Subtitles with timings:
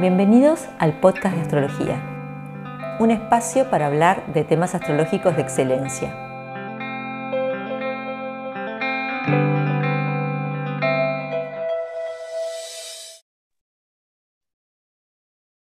[0.00, 6.10] Bienvenidos al podcast de astrología, un espacio para hablar de temas astrológicos de excelencia.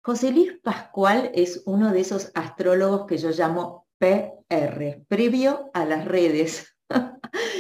[0.02, 6.06] José Luis Pascual es uno de esos astrólogos que yo llamo PR, previo a las
[6.06, 6.76] redes.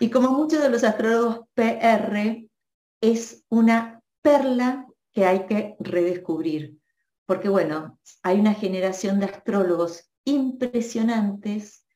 [0.00, 2.48] y como muchos de los astrólogos PR,
[3.00, 6.78] es una perla que hay que redescubrir.
[7.24, 11.86] Porque bueno, hay una generación de astrólogos impresionantes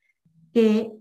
[0.53, 0.91] que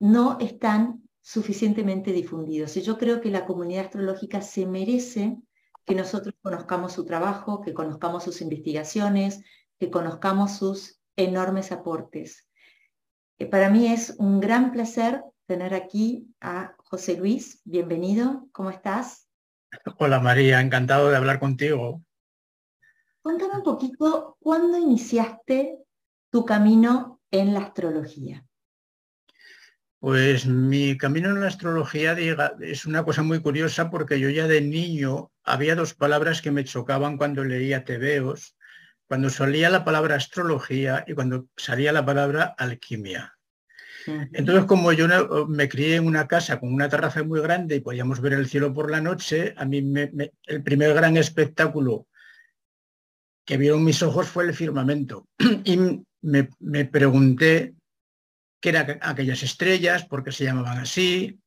[0.00, 2.76] no están suficientemente difundidos.
[2.76, 5.36] Y yo creo que la comunidad astrológica se merece
[5.84, 9.42] que nosotros conozcamos su trabajo, que conozcamos sus investigaciones,
[9.78, 12.48] que conozcamos sus enormes aportes.
[13.38, 17.60] Eh, para mí es un gran placer tener aquí a José Luis.
[17.64, 19.25] Bienvenido, ¿cómo estás?
[19.98, 22.02] Hola María, encantado de hablar contigo.
[23.22, 25.78] Cuéntame un poquito, ¿cuándo iniciaste
[26.30, 28.44] tu camino en la astrología?
[29.98, 32.16] Pues mi camino en la astrología
[32.60, 36.64] es una cosa muy curiosa porque yo ya de niño había dos palabras que me
[36.64, 38.56] chocaban cuando leía tebeos,
[39.08, 43.35] cuando salía la palabra astrología y cuando salía la palabra alquimia.
[44.32, 45.08] Entonces, como yo
[45.48, 48.72] me crié en una casa con una terraza muy grande y podíamos ver el cielo
[48.72, 49.78] por la noche, a mí
[50.46, 52.06] el primer gran espectáculo
[53.44, 55.28] que vieron mis ojos fue el firmamento.
[55.64, 57.74] Y me, pregunté
[58.60, 61.38] qué eran aquellas estrellas, por qué se llamaban así.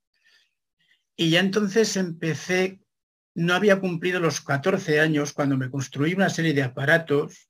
[1.18, 2.80] Y ya entonces empecé,
[3.36, 7.50] no había cumplido los 14 años cuando me construí una serie de aparatos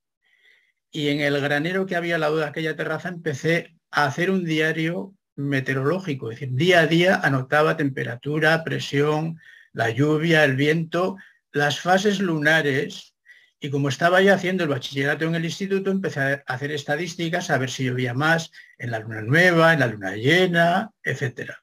[0.92, 4.46] y en el granero que había al lado de aquella terraza empecé a hacer un
[4.46, 9.40] diario meteorológico, es decir, día a día anotaba temperatura, presión,
[9.74, 11.18] la lluvia, el viento,
[11.52, 13.16] las fases lunares,
[13.60, 17.58] y como estaba ya haciendo el bachillerato en el instituto, empecé a hacer estadísticas, a
[17.58, 21.62] ver si llovía más en la luna nueva, en la luna llena, etcétera.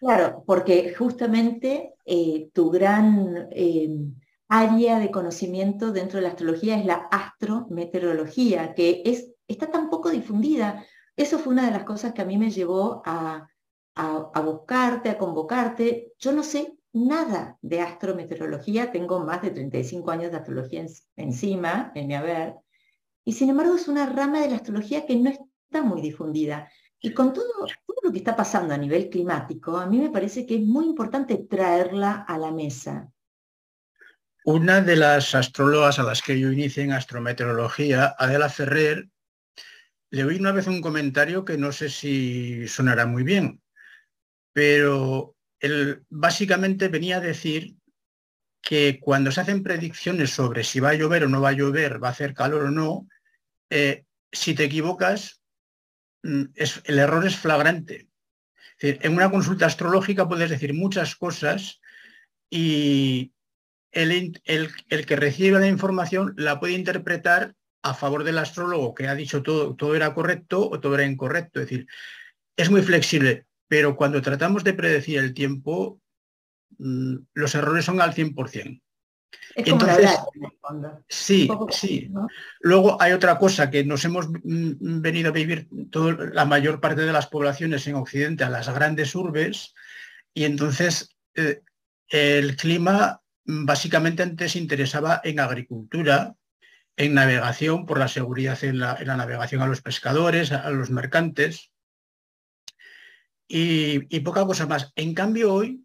[0.00, 3.88] Claro, porque justamente eh, tu gran eh,
[4.48, 10.10] área de conocimiento dentro de la astrología es la astrometeorología, que es, está tan poco
[10.10, 10.84] difundida.
[11.16, 13.48] Eso fue una de las cosas que a mí me llevó a,
[14.42, 16.12] buscarte, a convocarte.
[16.18, 20.84] Yo no sé nada de astrometeorología, tengo más de 35 años de astrología
[21.16, 22.56] encima, en mi haber,
[23.24, 26.70] y sin embargo es una rama de la astrología que no está muy difundida.
[27.00, 27.46] Y con todo,
[27.86, 30.86] todo lo que está pasando a nivel climático, a mí me parece que es muy
[30.86, 33.10] importante traerla a la mesa.
[34.46, 39.08] Una de las astrólogas a las que yo inicié en astrometeorología, Adela Ferrer,
[40.14, 43.60] le oí una vez un comentario que no sé si sonará muy bien,
[44.52, 47.74] pero él básicamente venía a decir
[48.62, 52.00] que cuando se hacen predicciones sobre si va a llover o no va a llover,
[52.02, 53.08] va a hacer calor o no,
[53.70, 55.42] eh, si te equivocas,
[56.22, 56.44] mm,
[56.84, 58.08] el error es flagrante.
[58.78, 61.80] en una consulta astrológica puedes decir muchas cosas
[62.50, 63.32] y
[63.90, 67.54] el, el, que recibe la información la puede interpretar
[67.84, 71.60] a favor del astrólogo que ha dicho todo, todo era correcto o todo era incorrecto.
[71.60, 71.86] Es decir,
[72.56, 76.00] es muy flexible, pero cuando tratamos de predecir el tiempo,
[76.78, 78.80] mm, los errores son al 100%.
[79.54, 80.10] Entonces,
[81.08, 82.10] sí, sí.
[82.60, 87.02] Luego hay otra cosa que nos hemos mm, venido a vivir todo, la mayor parte
[87.02, 89.74] de las poblaciones en Occidente, a las grandes urbes,
[90.32, 91.60] y entonces eh,
[92.08, 96.34] el clima mm, básicamente antes interesaba en agricultura,
[96.96, 101.70] en navegación, por la seguridad en la, navegación a los pescadores, a, los mercantes,
[103.48, 104.92] y, poca cosa más.
[104.96, 105.84] En cambio, hoy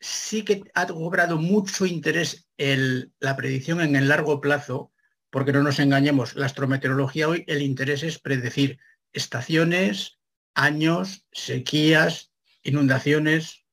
[0.00, 4.92] sí que ha cobrado mucho interés la predicción en el largo plazo,
[5.30, 8.78] porque no nos engañemos, la astrometeorología hoy el interés es predecir
[9.12, 10.18] estaciones,
[10.54, 13.64] años, sequías, inundaciones.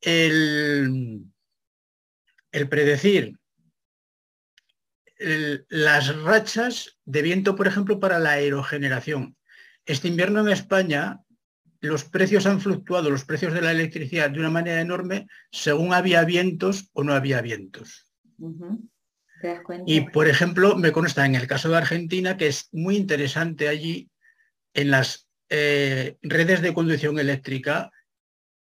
[0.00, 1.26] El,
[2.50, 3.38] el predecir
[5.68, 9.36] las rachas de viento, por ejemplo, para la aerogeneración.
[9.84, 11.20] Este invierno en España
[11.80, 16.24] los precios han fluctuado, los precios de la electricidad de una manera enorme según había
[16.24, 18.12] vientos o no había vientos.
[19.86, 24.08] Y, por ejemplo, me consta en el caso de Argentina que es muy interesante allí
[24.74, 27.90] en las eh, redes de conducción eléctrica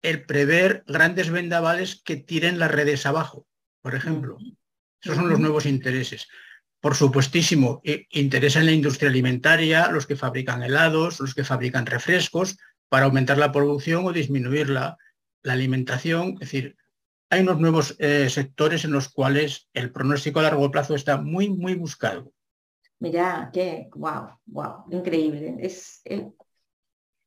[0.00, 3.46] el prever grandes vendavales que tiren las redes abajo,
[3.82, 4.38] por ejemplo.
[5.04, 6.26] Esos son los nuevos intereses.
[6.80, 7.80] Por supuestísimo,
[8.10, 12.56] interesa en la industria alimentaria, los que fabrican helados, los que fabrican refrescos,
[12.88, 14.96] para aumentar la producción o disminuir la,
[15.44, 16.34] alimentación.
[16.34, 16.76] Es decir,
[17.28, 21.50] hay unos nuevos eh, sectores en los cuales el pronóstico a largo plazo está muy,
[21.50, 22.32] muy buscado.
[23.00, 25.56] Mirá, qué, wow, wow, increíble.
[26.04, 26.30] Eh,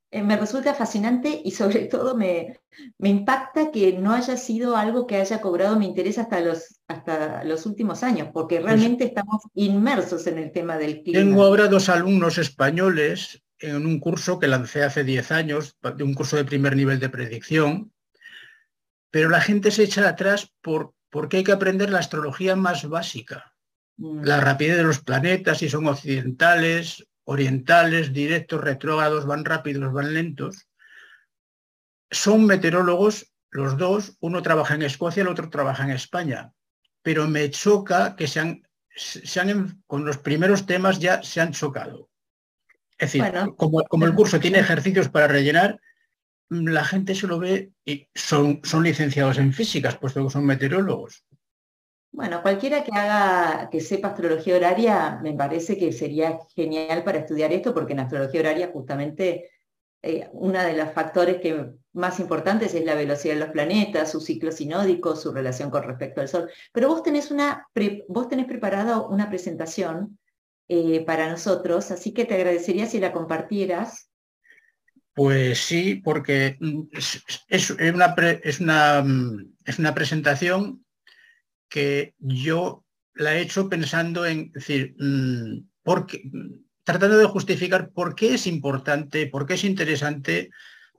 [0.10, 2.60] eh, me resulta fascinante y sobre todo me,
[2.98, 7.44] me, impacta que no haya sido algo que haya cobrado mi interés hasta los, hasta
[7.44, 11.20] los últimos años, porque pues realmente estamos inmersos en el tema del clima.
[11.20, 16.14] Tengo ahora dos alumnos españoles en un curso que lancé hace 10 años, de un
[16.14, 17.92] curso de primer nivel de predicción,
[19.10, 23.56] pero la gente se echa atrás por, porque hay que aprender la astrología más básica.
[23.98, 24.24] Mm.
[24.24, 30.68] La rapidez de los planetas, si son occidentales, orientales, directos, retrógrados, van rápidos, van lentos.
[32.10, 36.54] Son meteorólogos los dos, uno trabaja en Escocia, el otro trabaja en España,
[37.02, 38.62] pero me choca que se han,
[38.96, 42.10] se han con los primeros temas ya se han chocado.
[42.98, 43.24] Es decir,
[43.58, 45.80] como, como, el curso tiene ejercicios para rellenar,
[46.50, 51.26] la gente se lo ve y son, son licenciados en físicas, puesto que son meteorólogos.
[52.18, 57.54] Bueno, cualquiera que haga, que sepa astrología horaria, me parece que sería genial para estudiar
[57.54, 59.52] esto, porque en astrología horaria justamente
[60.02, 64.20] eh, uno de los factores que más importantes es la velocidad de los planetas, su
[64.20, 66.50] ciclo sinódico, su relación con respecto al Sol.
[66.74, 67.68] Pero vos tenés, una,
[68.08, 70.18] vos tenés preparada una presentación
[70.68, 74.10] eh, para nosotros, así que te agradecería si la compartieras.
[75.14, 76.82] Pues sí, porque mm,
[77.48, 80.84] es, una, es, una, mm, es una presentación
[81.70, 85.68] que yo la he hecho pensando en decir, mm,
[86.84, 90.50] tratando de justificar por qué es importante, por qué es interesante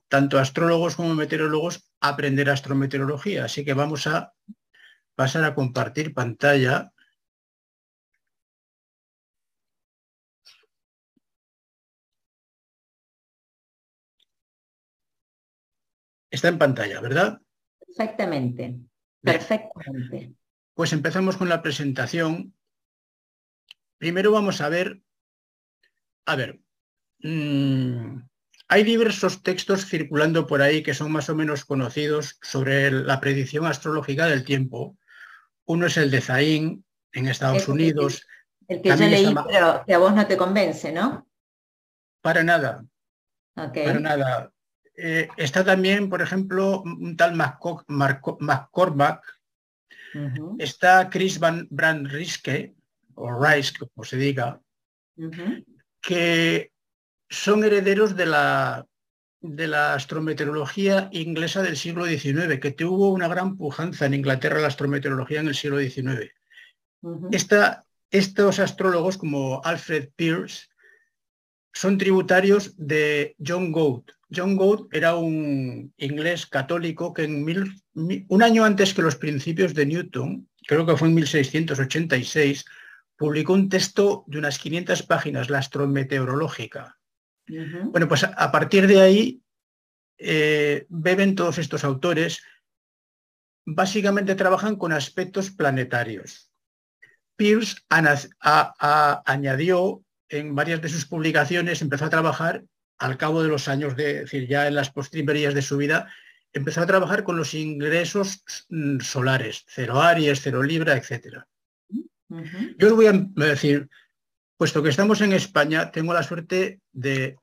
[0.09, 3.45] tanto astrólogos como meteorólogos aprender astrometeorología.
[3.45, 4.33] Así que vamos a
[5.15, 6.93] pasar a compartir pantalla.
[16.31, 17.41] Está en pantalla, ¿verdad?
[17.81, 18.79] Perfectamente,
[19.23, 20.38] perfectamente.
[20.79, 22.55] Pues empezamos con la presentación.
[23.99, 25.03] Primero vamos a ver,
[26.25, 26.61] a ver,
[27.19, 28.21] mm,
[28.69, 33.67] hay diversos textos circulando por ahí que son más o menos conocidos sobre la predicción
[33.67, 34.97] astrológica del tiempo.
[35.65, 38.25] Uno es el de Zain en Estados Unidos.
[38.69, 41.29] El que yo leí, pero que a vos no te convence, ¿no?
[42.21, 42.85] Para nada.
[43.53, 44.53] Para nada.
[44.95, 49.38] Eh, está también, por ejemplo, un tal McCormack.
[50.59, 52.75] Está Chris Van Brand Riske,
[53.15, 54.61] o Rice, como se diga,
[56.01, 56.73] que
[57.29, 58.87] son herederos de la,
[59.41, 64.69] de la astrometeorología inglesa del siglo XIX, que tuvo una gran pujanza en Inglaterra la
[64.69, 66.33] astrometeorología en el siglo XIX.
[68.11, 70.69] estos astrólogos como Alfred Pierce
[71.73, 74.05] son tributarios de John Gould,
[74.35, 77.45] John Gould era un inglés católico que en
[78.29, 82.65] un año antes que los principios de Newton, creo que fue en 1686,
[83.17, 86.99] publicó un texto de unas 500 páginas, la astrometeorológica.
[87.47, 89.43] Bueno, pues a, partir de ahí
[90.19, 92.43] eh, beben todos estos autores,
[93.65, 96.53] básicamente trabajan con aspectos planetarios.
[97.37, 97.77] Pierce
[99.25, 102.65] añadió en varias de sus publicaciones, empezó a trabajar
[102.99, 106.13] al cabo de los años, de, decir, ya en las postrimerías de su vida,
[106.53, 111.45] empezó a trabajar con los ingresos mm, solares, cero Aries, cero Libra, etc.
[112.79, 113.89] Yo os voy a decir,
[114.57, 117.39] puesto que estamos en España, tengo la suerte de...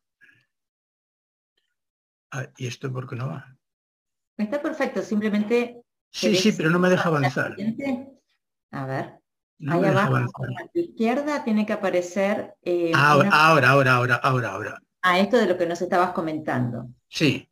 [2.32, 3.58] Ah, ¿Y esto por qué no va?
[4.38, 5.82] Está perfecto, simplemente...
[6.12, 7.56] Sí, sí, pero no me deja avanzar.
[8.72, 9.20] A ver.
[9.68, 12.56] Ahí abajo, a la izquierda tiene que aparecer...
[12.62, 14.82] Eh, ahora, ahora, ahora, ahora, ahora, ahora.
[15.02, 16.90] A esto de lo que nos estabas comentando.
[17.08, 17.48] Sí.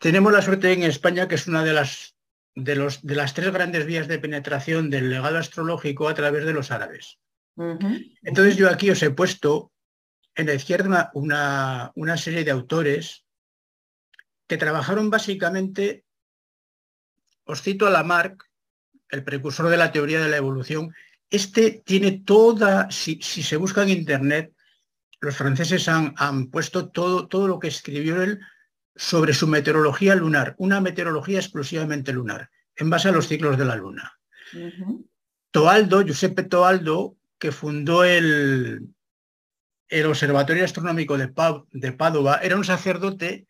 [0.00, 2.16] Tenemos la suerte en España que es una de las,
[2.54, 6.52] de, los, de las tres grandes vías de penetración del legado astrológico a través de
[6.52, 7.18] los árabes.
[8.22, 9.72] Entonces yo aquí os he puesto
[10.34, 13.26] en la izquierda una, una serie de autores
[14.48, 16.04] que trabajaron básicamente,
[17.44, 18.51] os cito a Lamarck,
[19.12, 20.92] el precursor de la teoría de la evolución,
[21.30, 24.52] este tiene toda, si, si se busca en Internet,
[25.20, 28.40] los franceses han, puesto todo, todo lo que escribió él
[28.96, 33.76] sobre su meteorología lunar, una meteorología exclusivamente lunar, en base a los ciclos de la
[33.76, 34.18] luna.
[35.52, 38.88] Toaldo, Giuseppe Toaldo, que fundó el,
[39.88, 41.32] el Observatorio Astronómico de,
[41.70, 43.46] de Padova, era un sacerdote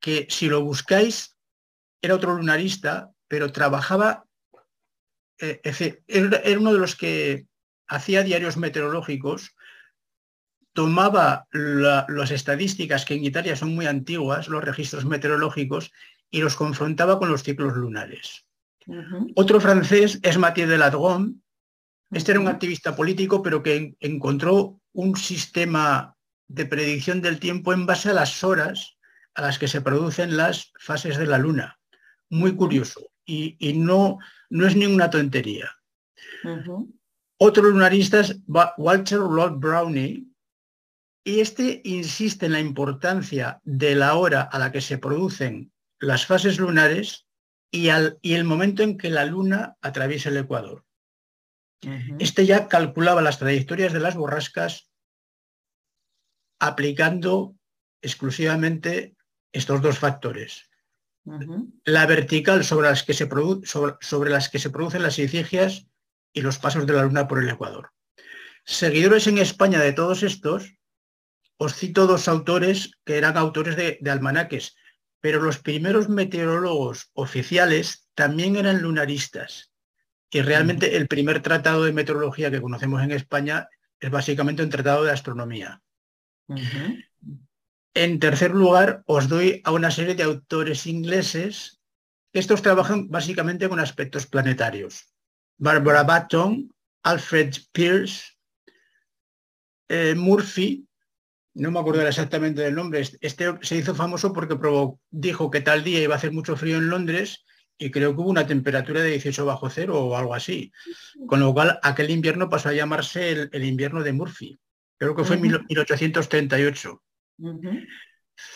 [0.00, 1.36] que, si lo buscáis,
[2.02, 4.25] era otro lunarista, pero trabajaba,
[5.40, 5.60] eh,
[6.06, 7.46] era uno de los que
[7.86, 9.54] hacía diarios meteorológicos
[10.76, 15.90] tomaba las estadísticas que en Italia son muy antiguas, los registros meteorológicos,
[16.30, 18.44] y los confrontaba con los ciclos lunares.
[19.34, 21.34] Otro francés es Mathieu de Ladrome.
[22.10, 26.14] Este era un activista político, pero que encontró un sistema
[26.46, 28.98] de predicción del tiempo en base a las horas
[29.34, 31.78] a las que se producen las fases de la luna.
[32.28, 33.10] Muy curioso.
[33.24, 34.18] Y, no,
[34.50, 35.70] no es ninguna tontería.
[37.38, 38.40] Otro lunarista es
[38.78, 40.26] Walter Lord Brownie,
[41.26, 46.24] y este insiste en la importancia de la hora a la que se producen las
[46.24, 47.26] fases lunares
[47.72, 50.84] y, el momento en que la luna atraviesa el ecuador.
[52.20, 54.88] Este ya calculaba las trayectorias de las borrascas
[56.60, 57.56] aplicando
[58.02, 59.16] exclusivamente
[59.52, 60.70] estos dos factores.
[61.84, 63.28] La vertical sobre las, que se
[64.00, 65.86] sobre las que se producen las isigias
[66.32, 67.90] y los pasos de la luna por el ecuador.
[68.64, 70.76] Seguidores en España de todos estos
[71.56, 74.76] os cito dos autores que eran autores de, almanaques,
[75.20, 79.72] pero los primeros meteorólogos oficiales también eran lunaristas.
[80.30, 83.68] Y realmente el primer tratado de meteorología que conocemos en España
[83.98, 85.80] es básicamente un tratado de astronomía.
[87.96, 91.80] En tercer lugar, os doy a una serie de autores ingleses.
[92.34, 95.14] Estos trabajan básicamente con aspectos planetarios.
[95.56, 96.70] Barbara Batton,
[97.04, 98.36] Alfred Pierce,
[99.88, 100.86] eh, Murphy,
[101.54, 104.58] no me acuerdo exactamente del nombre, este se hizo famoso porque
[105.08, 107.46] dijo que tal día iba a hacer mucho frío en Londres
[107.78, 110.70] y creo que hubo una temperatura de 18 bajo cero o algo así.
[111.26, 114.60] Con lo cual aquel invierno pasó a llamarse el, invierno de Murphy.
[114.98, 117.02] Creo que fue en 1838.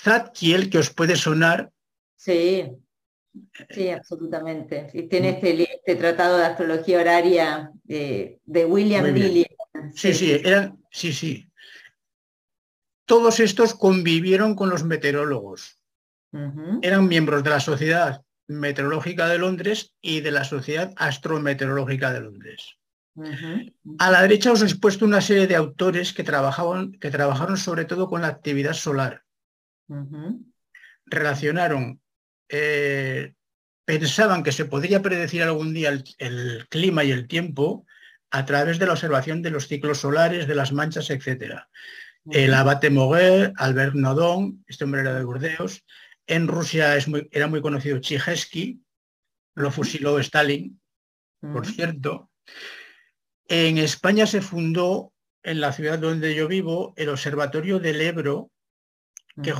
[0.03, 1.71] Zadkiel, que os puede sonar.
[2.17, 2.71] Sí,
[3.71, 4.91] sí, absolutamente.
[4.93, 9.47] Y tiene este, este, tratado de astrología horaria de, William William.
[9.95, 11.51] Sí, sí, eran, sí, sí
[13.11, 15.81] todos estos convivieron con los meteorólogos.
[16.81, 22.79] Eran miembros de la Sociedad Meteorológica de Londres y de la Sociedad Astrometeorológica de Londres.
[23.99, 27.85] A la derecha os he puesto una serie de autores que, trabajaban, que trabajaron sobre
[27.85, 29.25] todo con la actividad solar.
[31.07, 32.01] Relacionaron,
[32.49, 33.35] eh,
[33.85, 37.85] pensaban que se podría predecir algún día el, clima y el tiempo
[38.31, 41.67] a través de la observación de los ciclos solares, de las manchas, etc
[42.31, 45.85] el abate Moguer, Albert Nodón, este hombre era de Burdeos.
[46.27, 48.81] En Rusia es muy, era muy conocido Chijesky,
[49.55, 50.81] lo fusiló Stalin,
[51.41, 52.31] por cierto.
[53.51, 58.53] En España se fundó, en la ciudad donde yo vivo, el Observatorio del Ebro,
[59.43, 59.53] que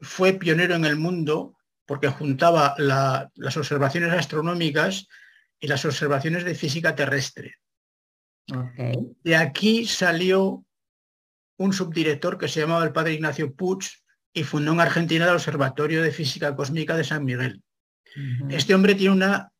[0.00, 5.06] fue pionero en el mundo porque juntaba las observaciones astronómicas
[5.60, 7.58] y las observaciones de física terrestre.
[9.22, 10.64] De aquí salió
[11.58, 13.88] un subdirector que se llamaba el padre Ignacio Puig
[14.32, 17.62] y fundó en Argentina el Observatorio de Física Cósmica de San Miguel.
[18.48, 19.51] Este hombre tiene una,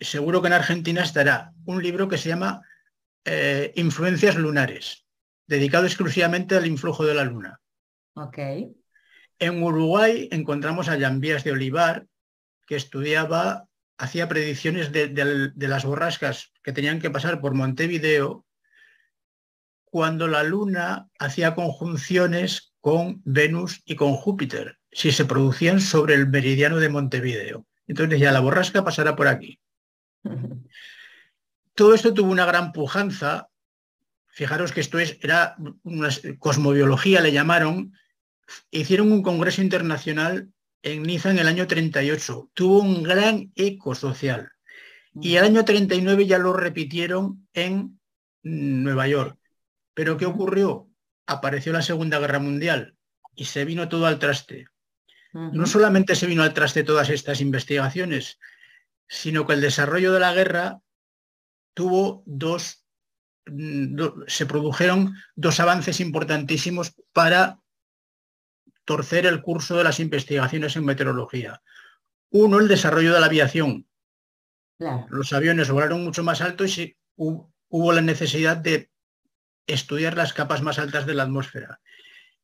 [0.00, 2.62] seguro que en Argentina estará, un libro que se llama
[3.24, 5.06] eh, Influencias lunares,
[5.46, 7.60] dedicado exclusivamente al influjo de la luna.
[8.14, 8.74] Okay.
[9.38, 12.06] En Uruguay encontramos a Jan Vías de Olivar,
[12.66, 18.44] que estudiaba, hacía predicciones de las borrascas que tenían que pasar por Montevideo
[19.90, 26.28] cuando la Luna hacía conjunciones con Venus y con Júpiter, si se producían sobre el
[26.28, 27.66] meridiano de Montevideo.
[27.86, 29.58] Entonces ya la borrasca pasará por aquí.
[31.74, 33.48] Todo esto tuvo una gran pujanza.
[34.26, 36.08] Fijaros que esto es, era una
[36.38, 37.92] cosmobiología, le llamaron.
[38.70, 40.50] Hicieron un congreso internacional
[40.82, 42.50] en Niza en el año 38.
[42.54, 44.50] Tuvo un gran eco social.
[45.20, 47.98] Y el año 39 ya lo repitieron en
[48.42, 49.38] Nueva York.
[49.94, 50.88] Pero ¿qué ocurrió?
[51.26, 52.96] Apareció la Segunda Guerra Mundial
[53.34, 54.66] y se vino todo al traste.
[55.32, 58.38] No solamente se vino al traste todas estas investigaciones,
[59.08, 60.80] sino que el desarrollo de la guerra
[61.74, 62.84] tuvo dos,
[63.46, 67.60] mm, se produjeron dos avances importantísimos para
[68.84, 71.62] torcer el curso de las investigaciones en meteorología.
[72.30, 73.86] Uno, el desarrollo de la aviación.
[75.08, 78.90] Los aviones volaron mucho más alto y hubo la necesidad de
[79.66, 81.80] estudiar las capas más altas de la atmósfera.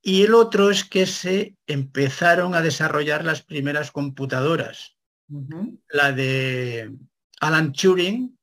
[0.02, 4.93] Y el otro es que se empezaron a desarrollar las primeras computadoras.
[5.88, 6.93] La de
[7.40, 8.38] Alan Turing,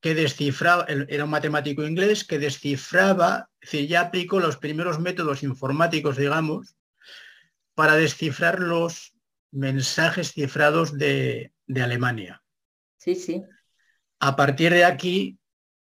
[0.00, 5.42] que descifraba, era un matemático inglés que descifraba, es decir, ya aplicó los primeros métodos
[5.42, 6.74] informáticos, digamos,
[7.74, 9.14] para descifrar los
[9.52, 12.42] mensajes cifrados de, de Alemania.
[12.98, 13.42] Sí, sí.
[14.18, 15.38] A partir de aquí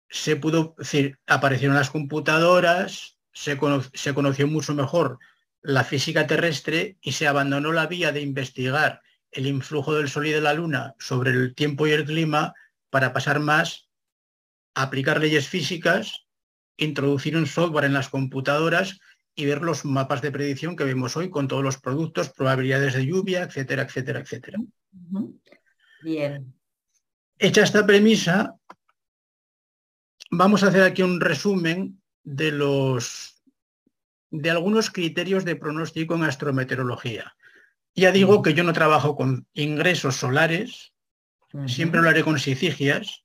[0.08, 5.18] se pudo, decir, aparecieron las computadoras, se, conoció mucho mejor
[5.60, 9.02] la física terrestre y se abandonó la vía de investigar
[9.34, 12.54] el influjo del Sol y de la Luna sobre el tiempo y el clima
[12.90, 13.88] para pasar más
[14.74, 16.26] a aplicar leyes físicas,
[16.76, 19.00] introducir un software en las computadoras
[19.34, 23.06] y ver los mapas de predicción que vemos hoy con todos los productos, probabilidades de
[23.06, 24.58] lluvia, etcétera, etcétera, etcétera.
[26.02, 26.54] Bien.
[27.38, 28.54] Hecha esta premisa,
[30.30, 33.42] vamos a hacer aquí un resumen de los
[34.30, 37.36] de algunos criterios de pronóstico en astrometeorología.
[37.94, 40.92] Ya digo que yo no trabajo con ingresos solares,
[41.66, 43.24] siempre lo haré con sicigias.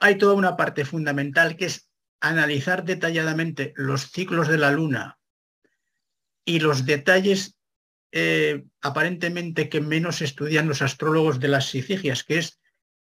[0.00, 1.90] Hay toda una parte fundamental que es
[2.20, 5.18] analizar detalladamente los ciclos de la Luna
[6.44, 7.56] y los detalles
[8.12, 12.60] eh, aparentemente que menos estudian los astrólogos de las sicigias, que es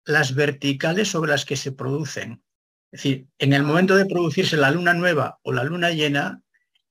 [0.04, 2.42] las verticales sobre las que se producen.
[2.90, 6.42] Es decir, en el momento de producirse la luna nueva o la luna llena,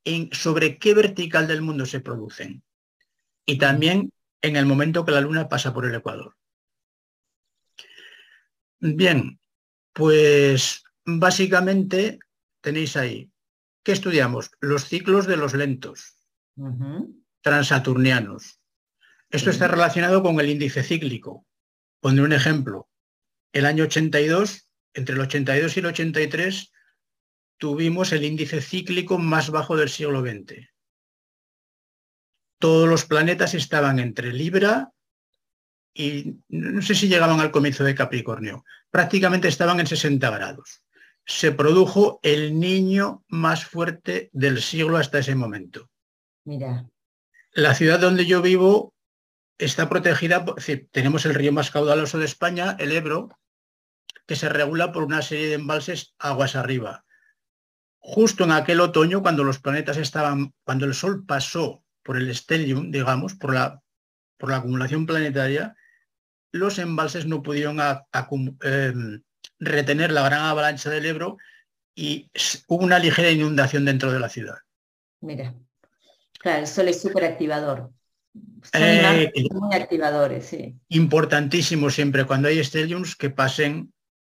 [0.08, 2.64] en sobre qué vertical del mundo se producen.
[3.46, 4.12] Y también
[4.42, 6.36] en el momento que la luna pasa por el ecuador.
[8.80, 9.40] Bien,
[9.94, 12.20] pues básicamente
[12.62, 13.32] tenéis ahí,
[13.84, 14.52] ¿qué estudiamos?
[14.60, 16.18] Los ciclos de los lentos,
[17.42, 18.62] transaturnianos.
[19.30, 21.46] Esto está relacionado con el índice cíclico.
[22.00, 22.90] Pondré un ejemplo.
[23.52, 26.72] El año 82, entre el 82 y el 83,
[27.58, 30.68] tuvimos el índice cíclico más bajo del siglo XX.
[32.60, 34.92] Todos los planetas estaban entre Libra
[35.94, 40.84] y no sé si llegaban al comienzo de Capricornio, prácticamente estaban en 60 grados.
[41.26, 45.90] Se produjo el niño más fuerte del siglo hasta ese momento.
[46.46, 46.88] Mira.
[47.52, 48.94] La ciudad donde yo vivo
[49.58, 50.46] está protegida,
[50.92, 53.30] tenemos el río más caudaloso de España, el Ebro,
[54.28, 57.06] que se regula por una serie de embalses aguas arriba.
[58.10, 62.90] Justo en aquel otoño, cuando los planetas estaban, cuando el Sol pasó por el stellium,
[62.90, 63.84] digamos, por la,
[64.38, 65.76] por la acumulación planetaria,
[66.54, 67.80] los embalses no pudieron
[68.62, 69.22] em,
[69.60, 71.38] retener la gran avalancha del Ebro
[71.96, 72.32] y
[72.68, 74.56] hubo una ligera inundación dentro de la ciudad.
[75.20, 75.54] Mira,
[76.40, 77.92] claro, el sol es súper activador.
[78.72, 80.80] Eh, muy activadores, sí.
[80.88, 83.92] Importantísimo siempre cuando hay stelliums que pasen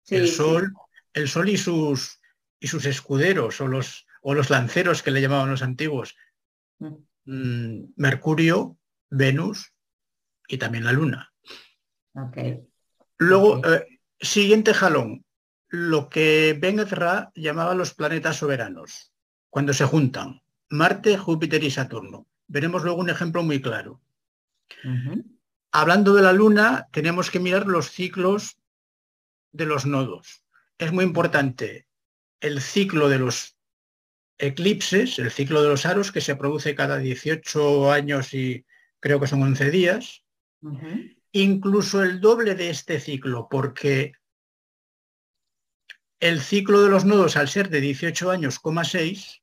[0.09, 0.73] el sol,
[1.13, 2.18] el sol y sus
[2.61, 6.17] y sus escuderos o los o los lanceros que le llamaban los antiguos.
[6.79, 6.95] Mm.
[7.25, 8.79] Mm, Mercurio,
[9.11, 9.73] Venus
[10.47, 11.33] y también la Luna.
[13.19, 15.25] Luego, eh, siguiente jalón,
[15.69, 19.13] lo que Ben Ezra llamaba los planetas soberanos,
[19.51, 22.27] cuando se juntan, Marte, Júpiter y Saturno.
[22.47, 24.01] Veremos luego un ejemplo muy claro.
[25.71, 28.59] Hablando de la Luna, tenemos que mirar los ciclos
[29.53, 30.45] de los nodos.
[30.79, 31.88] Es muy importante
[32.41, 33.57] el ciclo de los
[34.39, 38.65] eclipses, el ciclo de los aros, que se produce cada 18 años y
[39.01, 40.25] creo que son 11 días
[41.33, 44.13] incluso el doble de este ciclo, porque
[46.21, 49.43] el ciclo de los nodos, al ser de 18 años, 6,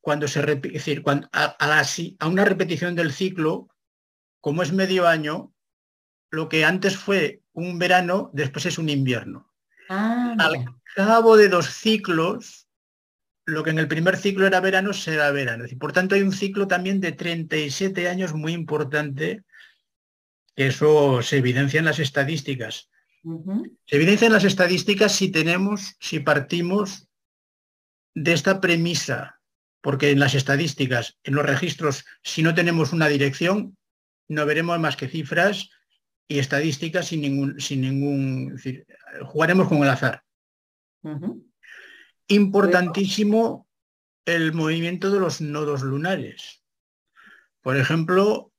[0.00, 3.68] cuando se repite, decir, cuando, a, a, una repetición del ciclo,
[4.40, 5.52] como es medio año,
[6.30, 9.52] lo que antes fue un verano, después es un invierno.
[9.88, 12.68] Ah, al cabo de dos ciclos,
[13.46, 15.64] lo que en el primer ciclo era verano será verano.
[15.78, 19.44] por tanto, hay un ciclo también de 37 años muy importante
[20.66, 22.90] eso se evidencia en las estadísticas.
[23.86, 27.08] Se evidencia en las estadísticas si tenemos, si partimos
[28.14, 29.40] de esta premisa,
[29.80, 33.76] porque en las estadísticas, en los registros, si no tenemos una dirección,
[34.28, 35.70] no veremos más que cifras
[36.28, 38.60] y estadísticas sin ningún, sin ningún,
[39.22, 40.22] jugaremos con el azar.
[42.28, 43.68] Importantísimo
[44.24, 46.62] el movimiento de los nodos lunares.
[47.62, 48.52] Por ejemplo,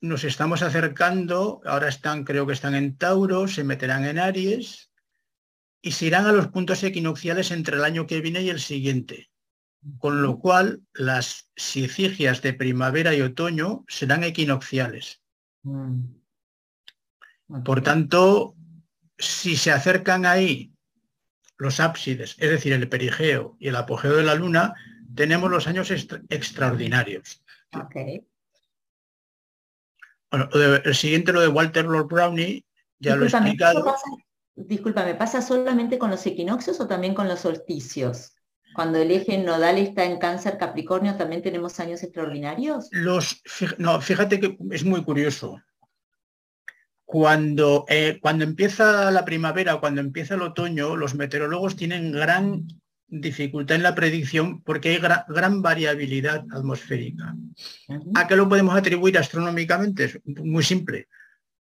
[0.00, 4.90] nos estamos acercando, ahora están, creo que están en Tauro, se meterán en Aries
[5.80, 9.30] y se irán a los puntos equinocciales entre el año que viene y el siguiente.
[9.98, 15.22] Con lo cual, las sicigias de primavera y otoño serán equinocciales.
[15.62, 16.04] Mm.
[17.64, 18.54] Por tanto,
[19.18, 20.71] si se acercan ahí
[21.62, 24.74] los ábsides, es decir, el perigeo y el apogeo de la luna,
[25.14, 27.40] tenemos los años extraordinarios.
[30.28, 32.64] Bueno, el siguiente, lo de Walter Lord Brownie,
[32.98, 33.84] ya lo he explicado.
[33.84, 34.02] Pasa,
[34.56, 38.34] discúlpame, ¿pasa solamente con los equinoccios o también con los solsticios?
[38.74, 42.88] Cuando el eje nodal está en cáncer Capricornio, ¿también tenemos años extraordinarios?
[42.90, 43.40] Los,
[43.78, 45.62] no, fíjate que es muy curioso.
[47.12, 52.66] Cuando, eh, cuando empieza la primavera, cuando empieza el otoño, los meteorólogos tienen gran
[53.06, 54.98] dificultad en la predicción porque hay
[55.28, 57.36] gran variabilidad atmosférica.
[58.14, 60.04] ¿A qué lo podemos atribuir astronómicamente?
[60.04, 61.08] Es muy simple.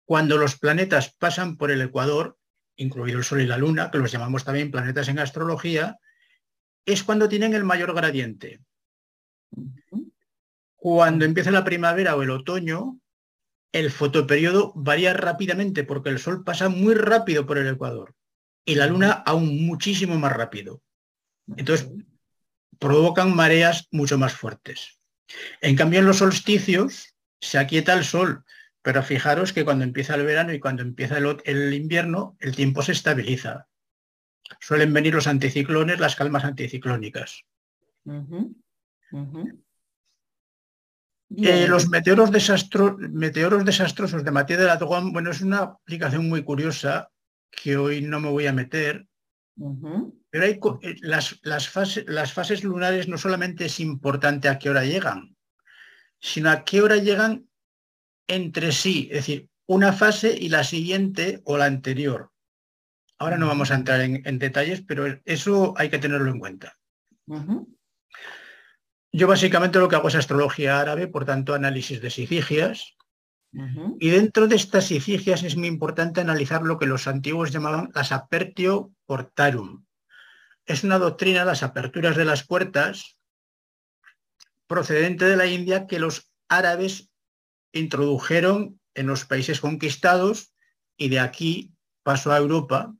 [0.04, 2.36] Cuando los planetas pasan por el ecuador,
[2.76, 5.96] incluido el Sol y la Luna, que los llamamos también planetas en astrología,
[6.84, 8.60] es cuando tienen el mayor gradiente.
[10.76, 12.99] Cuando empieza la primavera o el otoño,
[13.72, 18.14] el fotoperiodo varía rápidamente porque el Sol pasa muy rápido por el ecuador
[18.64, 20.82] y la Luna aún muchísimo más rápido.
[21.56, 21.90] Entonces,
[22.78, 25.00] provocan mareas mucho más fuertes.
[25.60, 28.44] En cambio, en los solsticios se aquieta el Sol,
[28.82, 32.92] pero fijaros que cuando empieza el verano y cuando empieza el, invierno, el tiempo se
[32.92, 33.68] estabiliza.
[34.60, 37.44] Suelen venir los anticiclones, las calmas anticiclónicas.
[41.36, 42.30] Eh, los meteoros,
[42.98, 47.10] meteoros, desastrosos de Matías de la bueno, es una aplicación muy curiosa
[47.50, 49.06] que hoy no me voy a meter,
[50.30, 51.68] pero hay, eh, las, las
[52.32, 55.36] fases lunares no solamente es importante a qué hora llegan,
[56.18, 57.48] sino a qué hora llegan
[58.26, 62.32] entre sí, es decir, una fase y la siguiente o la anterior.
[63.18, 66.76] Ahora no vamos a entrar en, detalles, pero eso hay que tenerlo en cuenta.
[69.12, 72.96] Yo básicamente lo que hago es astrología árabe, por tanto análisis de sigigias.
[73.98, 78.12] Y dentro de estas sigigias es muy importante analizar lo que los antiguos llamaban las
[78.12, 79.84] apertio portarum.
[80.66, 83.18] Es una doctrina, las aperturas de las puertas,
[84.68, 87.10] procedente de la India, que los árabes
[87.72, 90.52] introdujeron en los países conquistados
[90.96, 91.72] y de aquí
[92.04, 92.94] pasó a Europa.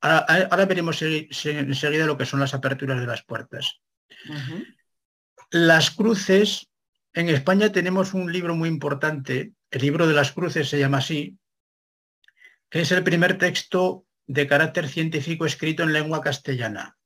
[0.00, 3.82] Ahora, veremos enseguida lo que son las aperturas de las puertas.
[5.54, 6.68] Las cruces,
[7.12, 11.38] en España tenemos un libro muy importante, el libro de las cruces se llama así,
[12.68, 16.96] que es el primer texto de carácter científico escrito en lengua castellana.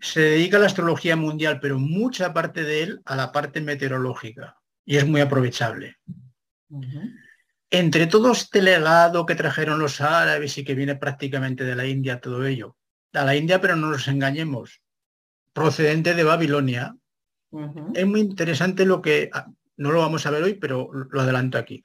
[0.00, 4.56] Se dedica a la astrología mundial, pero mucha parte de él a la parte meteorológica
[4.84, 5.96] y es muy aprovechable.
[7.68, 12.20] Entre todo este legado que trajeron los árabes y que viene prácticamente de la India,
[12.20, 12.76] todo ello,
[13.12, 14.82] a la India, pero no nos engañemos,
[15.52, 16.94] procedente de Babilonia,
[17.94, 21.58] es muy interesante lo que, ah, no lo vamos a ver hoy, pero lo adelanto
[21.58, 21.82] aquí,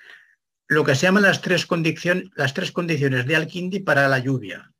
[0.67, 4.71] lo que se llaman las tres, condiciones, las tres condiciones de Alkindi para la lluvia.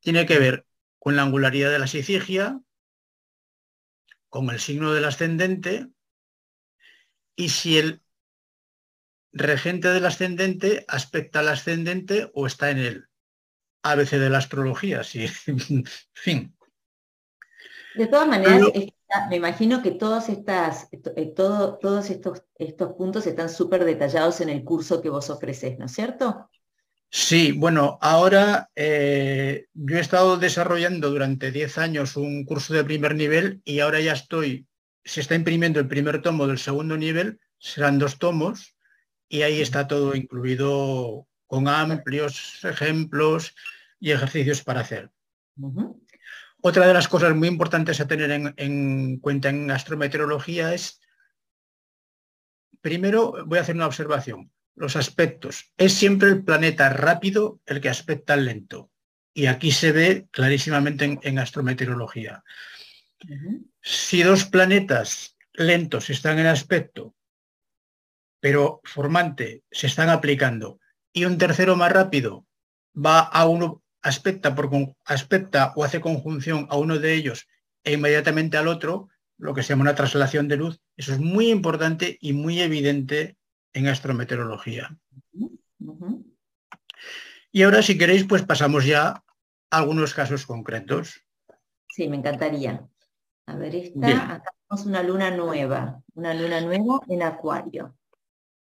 [0.00, 0.66] Tiene que ver
[0.98, 2.60] con la angularidad de la sicigia,
[4.28, 5.88] con el signo del ascendente
[7.36, 8.02] y si el
[9.32, 13.08] regente del ascendente aspecta al ascendente o está en él.
[13.82, 15.28] ABC de la astrología, sí.
[16.12, 16.54] fin.
[17.94, 18.68] De todas maneras,
[19.30, 25.00] me imagino que estas, eh, todos estos, estos puntos están súper detallados en el curso
[25.00, 26.50] que vos ofreces, ¿no es cierto?
[27.10, 33.14] Sí, bueno, ahora eh, yo he estado desarrollando durante 10 años un curso de primer
[33.14, 34.68] nivel y ahora ya estoy
[35.08, 38.76] se está imprimiendo el primer tomo del segundo nivel, serán dos tomos,
[39.26, 43.54] y ahí está todo incluido con amplios ejemplos
[43.98, 45.10] y ejercicios para hacer.
[46.60, 51.00] Otra de las cosas muy importantes a tener en, cuenta en astrometeorología es,
[52.80, 55.72] primero voy a hacer una observación, los aspectos.
[55.76, 58.90] Es siempre el planeta rápido el que aspecta el lento.
[59.32, 62.42] Y aquí se ve clarísimamente en, astrometeorología.
[63.80, 67.14] Si dos planetas lentos están en aspecto,
[68.40, 70.80] pero formante se están aplicando,
[71.12, 72.46] y un tercero más rápido
[72.94, 74.70] va a uno, aspecta, por,
[75.04, 77.46] aspecta o hace conjunción a uno de ellos
[77.84, 79.08] e inmediatamente al otro,
[79.38, 83.36] lo que se llama una traslación de luz, eso es muy importante y muy evidente
[83.72, 84.96] en astrometeorología.
[87.52, 89.22] Y ahora, si queréis, pues pasamos ya a
[89.70, 91.24] algunos casos concretos.
[91.88, 92.86] Sí, me encantaría.
[93.46, 97.96] A ver, esta, acá tenemos una luna nueva, una luna nueva en acuario.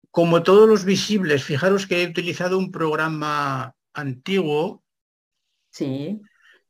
[0.09, 4.82] Como todos los visibles, fijaros que he utilizado un programa antiguo.
[5.73, 6.21] Sí.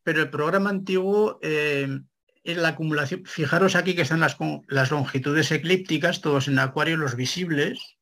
[0.04, 1.88] Pero el programa antiguo, eh,
[2.44, 4.38] en la acumulación, fijaros aquí que están las,
[4.68, 7.98] las longitudes eclípticas, todos en acuario, los visibles.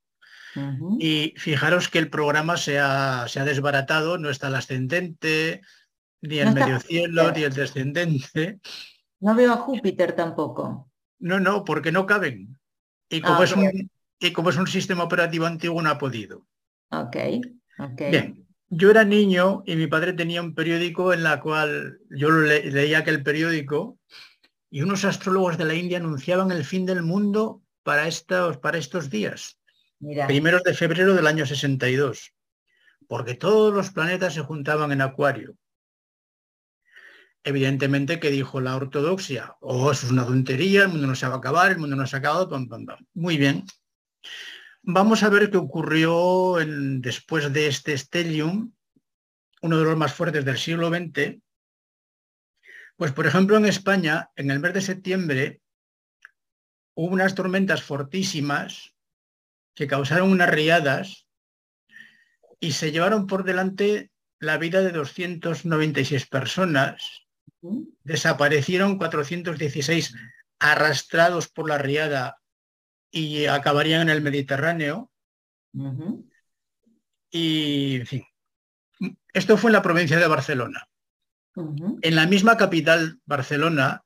[1.00, 5.62] Y fijaros que el programa se ha, se ha, desbaratado, no está el ascendente,
[6.22, 8.60] ni el medio cielo, ni el descendente.
[9.22, 10.92] No veo a Júpiter tampoco.
[11.20, 12.60] No, no, porque no caben.
[13.08, 16.46] Y como, ah, es, un, y como es un sistema operativo antiguo, no ha podido.
[16.90, 17.16] Ok,
[17.80, 18.02] ok.
[18.10, 23.00] Bien, yo era niño y mi padre tenía un periódico en la cual yo leía
[23.00, 24.00] aquel periódico
[24.70, 29.10] y unos astrólogos de la India anunciaban el fin del mundo para estos, para estos
[29.10, 29.60] días.
[30.26, 32.34] Primeros de febrero del año 62.
[33.10, 35.58] Porque todos los planetas se juntaban en Acuario.
[37.44, 39.58] evidentemente, ¿qué dijo la ortodoxia?
[39.60, 42.08] Oh, eso es una tontería, el mundo no se va a acabar, el mundo no
[42.08, 42.50] se ha acabado,
[43.14, 43.66] Muy bien.
[44.84, 46.56] Vamos a ver qué ocurrió
[47.00, 48.74] después de este stellium,
[49.62, 51.40] uno de los más fuertes del siglo XX.
[52.96, 55.62] Pues, por ejemplo, en España, en el mes de septiembre,
[56.96, 58.96] hubo unas tormentas fortísimas
[59.76, 61.28] que causaron unas riadas
[62.60, 67.22] y se llevaron por delante la vida de 296 personas
[68.04, 70.16] desaparecieron 416
[70.60, 72.41] arrastrados por la riada
[73.12, 75.12] y acabarían en el Mediterráneo.
[77.30, 78.24] Y, en fin,
[79.34, 80.88] esto fue en la provincia de Barcelona.
[81.56, 84.06] En la misma capital, Barcelona,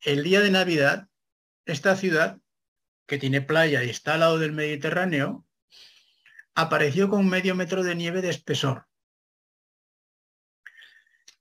[0.00, 1.08] el día de Navidad,
[1.66, 2.38] esta ciudad,
[3.06, 5.46] que tiene playa y está al lado del Mediterráneo,
[6.54, 8.86] apareció con medio metro de nieve de espesor.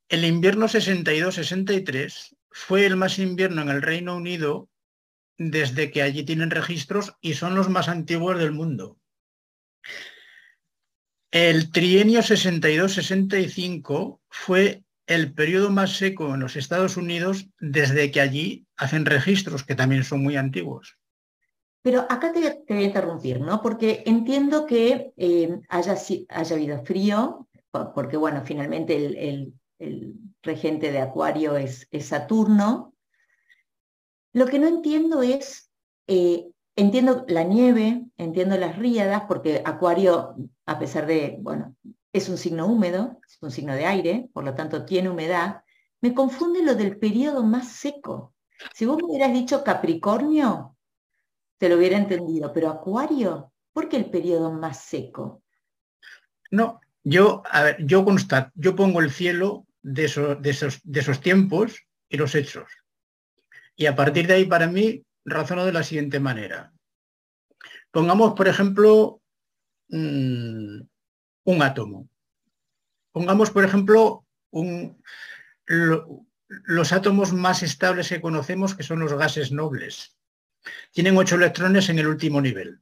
[0.10, 4.70] El invierno 62-63 fue el más invierno en el Reino Unido
[5.38, 8.98] desde que allí tienen registros y son los más antiguos del mundo.
[11.32, 18.66] El trienio 62-65 fue el periodo más seco en los Estados Unidos desde que allí
[18.78, 20.98] hacen registros, que también son muy antiguos.
[21.82, 23.62] Pero acá te, voy a interrumpir, ¿no?
[23.62, 25.98] Porque entiendo que eh, haya,
[26.30, 27.50] haya habido frío,
[27.94, 32.93] porque bueno, finalmente el, el regente de Acuario es, Saturno.
[34.34, 35.70] Lo que no entiendo es,
[36.08, 41.76] eh, entiendo la nieve, entiendo las ríadas, porque Acuario, a pesar de, bueno,
[42.12, 45.64] es un signo húmedo, es un signo de aire, por lo tanto tiene humedad,
[46.02, 48.34] me confunde lo del periodo más seco.
[48.74, 50.76] Si vos me hubieras dicho Capricornio,
[51.58, 55.44] te lo hubiera entendido, pero Acuario, ¿por qué el periodo más seco?
[56.52, 61.86] No, yo, a ver, yo constato, yo pongo el cielo de, esos, de esos tiempos
[62.10, 62.70] y los hechos.
[63.76, 66.72] Y a partir de ahí, para mí, razono de la siguiente manera.
[67.92, 69.22] Pongamos, por ejemplo,
[69.90, 70.82] mm,
[71.46, 72.10] un átomo.
[73.12, 75.02] Pongamos, por ejemplo, un,
[76.48, 80.18] los átomos más estables que conocemos, que son los gases nobles.
[80.92, 82.80] Tienen ocho electrones en el último nivel.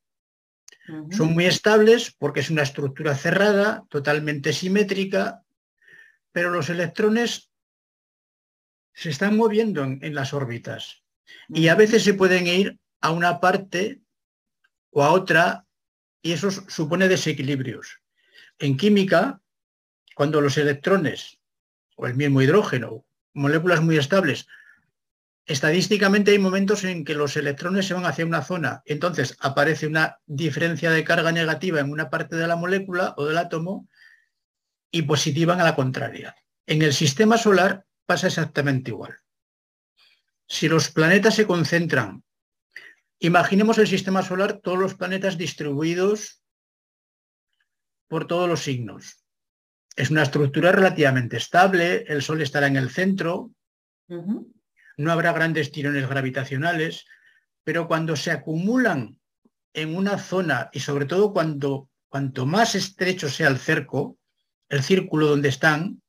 [1.12, 5.43] Son muy estables porque es una estructura cerrada, totalmente simétrica,
[6.32, 7.50] pero los electrones
[8.93, 11.04] se están moviendo en, las órbitas
[11.49, 14.01] y a veces se pueden ir a una parte
[14.91, 15.65] o a otra
[16.21, 18.01] y eso supone desequilibrios.
[18.60, 19.41] En química,
[20.15, 21.39] cuando los electrones
[21.95, 24.47] o el mismo hidrógeno, moléculas muy estables,
[25.45, 30.19] estadísticamente hay momentos en que los electrones se van hacia una zona, entonces aparece una
[30.25, 33.88] diferencia de carga negativa en una parte de la molécula o del átomo
[34.91, 36.36] y positivan a la contraria.
[36.67, 39.17] En el sistema solar pasa exactamente igual.
[40.45, 42.26] Si los planetas se concentran,
[43.19, 46.43] imaginemos el sistema solar, todos los planetas distribuidos
[48.10, 49.24] por todos los signos.
[49.95, 53.52] Es una estructura relativamente estable, el Sol estará en el centro,
[54.10, 57.06] no habrá grandes tirones gravitacionales,
[57.63, 59.17] pero cuando se acumulan
[59.71, 64.17] en una zona y sobre todo cuando cuanto más estrecho sea el cerco,
[64.67, 66.02] el círculo donde están,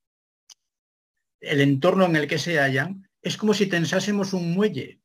[1.42, 5.00] el entorno en el que se hallan, es como si tensásemos un muelle.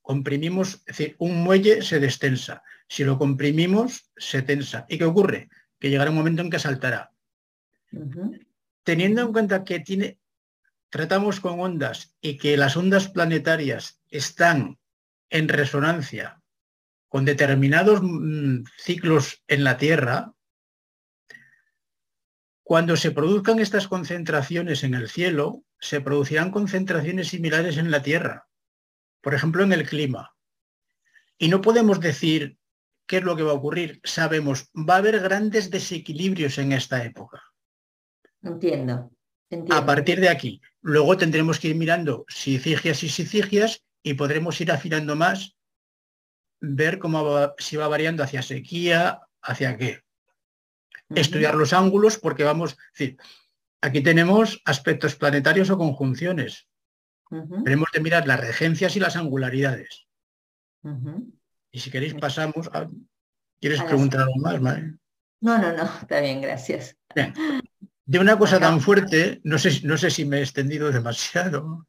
[0.00, 2.62] Comprimimos, es decir, un muelle se destensa.
[2.88, 4.86] Si lo comprimimos, se tensa.
[4.88, 5.48] ¿Y qué ocurre?
[5.78, 7.12] Que llegará un momento en que saltará.
[8.82, 10.18] Teniendo en cuenta que tiene,
[10.90, 14.78] tratamos con ondas y que las ondas planetarias están
[15.30, 16.40] en resonancia
[17.14, 20.33] con determinados mm, ciclos en la Tierra,
[22.64, 28.48] cuando se produzcan estas concentraciones en el cielo, se producirán concentraciones similares en la Tierra,
[29.20, 30.34] por ejemplo en el clima.
[31.36, 32.56] Y no podemos decir
[33.06, 34.00] qué es lo que va a ocurrir.
[34.02, 37.42] Sabemos, va a haber grandes desequilibrios en esta época.
[38.42, 39.10] Entiendo.
[39.70, 44.72] A partir de aquí, luego tendremos que ir mirando sicigias y sicigias y podremos ir
[44.72, 45.54] afinando más,
[46.60, 50.03] ver cómo va, si va variando hacia sequía, hacia qué
[51.10, 53.16] estudiar los ángulos porque vamos, decir,
[53.80, 56.68] aquí tenemos aspectos planetarios o conjunciones.
[57.64, 60.06] Tenemos de mirar las regencias y las angularidades.
[61.70, 62.88] Y si queréis pasamos a...
[63.60, 64.60] ¿Quieres preguntar algo más,
[65.40, 66.96] No, no, no, está bien, gracias.
[68.06, 71.86] De una cosa tan fuerte, no sé, no sé si me he extendido demasiado.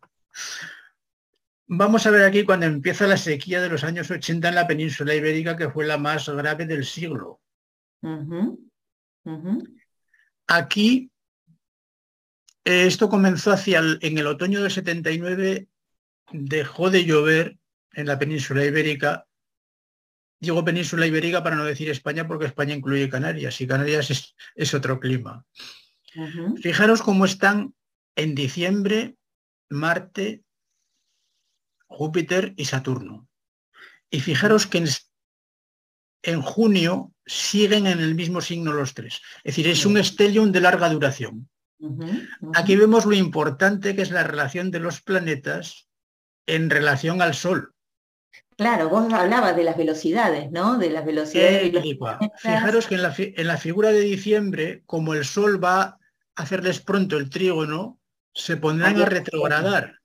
[1.68, 5.16] Vamos a ver aquí cuando empieza la sequía de los años 80 en la península
[5.16, 7.42] ibérica, que fue la más grave del siglo.
[10.48, 11.12] Aquí
[12.64, 15.68] eh, esto comenzó hacia en el otoño del 79,
[16.32, 17.58] dejó de llover
[17.94, 19.28] en la península ibérica.
[20.40, 25.00] Digo península ibérica para no decir España porque España incluye Canarias y Canarias es, otro
[25.00, 25.46] clima.
[26.62, 27.74] Fijaros cómo están
[28.16, 29.16] en diciembre
[29.70, 30.44] Marte,
[31.88, 33.28] Júpiter y Saturno.
[34.10, 34.88] Y fijaros que en,
[36.42, 39.22] junio siguen en el mismo signo los tres.
[39.44, 41.50] Es decir, es un stellium de larga duración.
[42.56, 45.88] Aquí vemos lo importante que es la relación de los planetas
[46.48, 47.74] en relación al Sol.
[48.58, 50.78] Claro, vos hablabas de las velocidades, ¿no?
[50.78, 51.74] De las velocidades.
[52.38, 56.00] Fijaros que en la, en la, figura de diciembre, como el Sol va a
[56.36, 58.00] hacerles pronto el trígono,
[58.34, 60.00] se pondrán a retrogradar.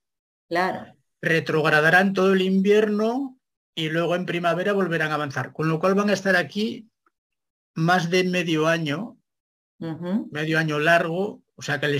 [0.48, 0.94] Claro.
[1.22, 3.39] Retrogradarán todo el invierno
[3.80, 5.52] y luego en primavera volverán a avanzar.
[5.52, 6.88] Con lo cual van a estar aquí
[7.74, 9.16] más de medio año,
[9.78, 11.98] medio año largo, o sea que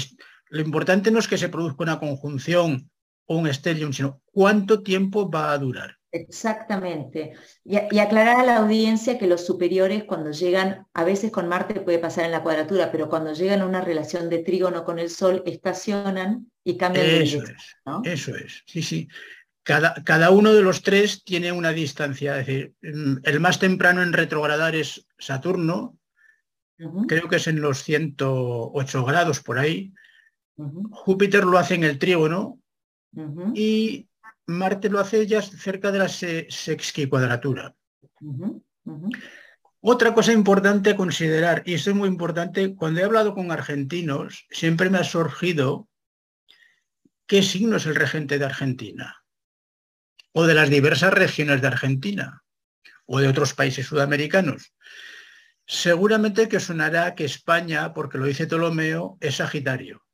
[0.51, 2.91] lo importante no es que se produzca una conjunción
[3.27, 5.97] o un stellium, sino cuánto tiempo va a durar.
[6.13, 7.35] Exactamente.
[7.65, 12.01] Y, aclarar a la audiencia que los superiores cuando llegan, a veces con Marte puede
[12.01, 15.43] pasar en la cuadratura, pero cuando llegan a una relación de trígono con el Sol,
[15.47, 17.45] estacionan y cambian de dirección.
[18.05, 19.09] Es, Eso es, sí, sí.
[19.71, 22.41] Cada, cada, uno de los tres tiene una distancia.
[22.41, 25.97] Es decir, mm, el más temprano en retrogradar es Saturno,
[27.07, 29.93] creo que es en los 108 grados por ahí.
[30.91, 32.59] Júpiter lo hace en el ¿no?
[33.55, 34.09] y
[34.47, 37.77] Marte lo hace ya cerca de la sexquicuadratura.
[39.81, 44.47] Otra cosa importante a considerar, y esto es muy importante, cuando he hablado con argentinos,
[44.51, 45.89] siempre me ha surgido
[47.27, 49.23] qué signo es el regente de Argentina,
[50.33, 52.43] o de las diversas regiones de Argentina,
[53.07, 54.73] o de otros países sudamericanos.
[55.67, 60.05] Seguramente que sonará que España, porque lo dice Ptolomeo, es Sagitario.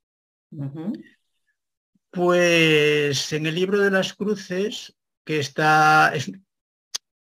[2.11, 6.31] Pues en el libro de las cruces, que está, es,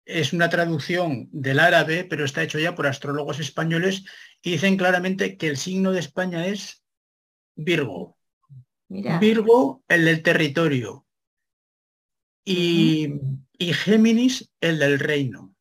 [0.05, 4.05] es, una traducción del árabe, pero está hecho ya por astrólogos españoles,
[4.41, 6.83] y dicen claramente que el signo de España es
[7.55, 8.17] Virgo.
[8.87, 11.04] Virgo, el del territorio.
[12.45, 13.13] Y,
[13.57, 15.55] y Géminis, el del reino.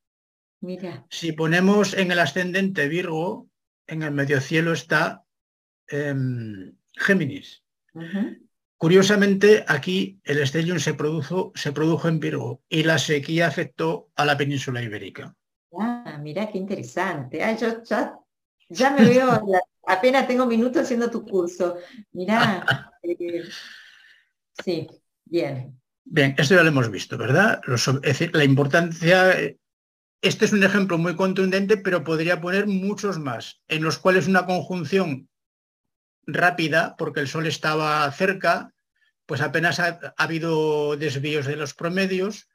[1.10, 3.48] Si ponemos en el ascendente Virgo,
[3.86, 5.24] en el medio cielo está
[5.88, 7.62] em, Géminis.
[8.76, 14.24] Curiosamente, aquí el estellium se produjo, se produjo en Virgo y la sequía afectó a
[14.24, 15.34] la península ibérica.
[15.78, 17.40] Ah, mira qué interesante.
[17.60, 17.82] yo
[18.70, 19.46] ya, me veo,
[19.86, 21.76] apenas tengo minutos haciendo tu curso.
[22.12, 22.64] Mira,
[23.02, 23.44] eh,
[24.64, 24.88] sí,
[25.24, 25.78] bien.
[26.04, 27.60] Bien, esto ya lo hemos visto, ¿verdad?
[27.66, 29.58] es decir, la importancia eh,
[30.24, 34.46] este es un ejemplo muy contundente, pero podría poner muchos más, en los cuales una
[34.46, 35.28] conjunción
[36.26, 38.72] rápida, porque el Sol estaba cerca,
[39.26, 42.48] pues apenas ha, habido desvíos de los promedios,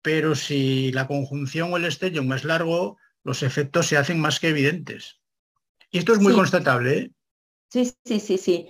[0.00, 4.48] pero si la conjunción o el estellium es largo, los efectos se hacen más que
[4.48, 5.20] evidentes.
[5.90, 6.98] Y esto es muy constatable.
[6.98, 7.10] ¿eh?
[7.70, 8.68] Sí, sí, sí, sí.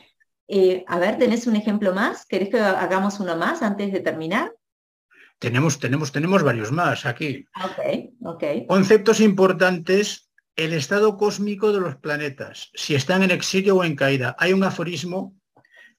[0.48, 2.26] Eh, a ver, ¿tenés un ejemplo más?
[2.26, 4.52] ¿Querés que hagamos uno más antes de terminar?
[5.38, 7.46] Tenemos, tenemos, tenemos varios más aquí.
[7.72, 8.66] Okay, okay.
[8.66, 14.36] Conceptos importantes, el estado cósmico de los planetas, si están en exilio o en caída.
[14.38, 15.34] Hay un aforismo,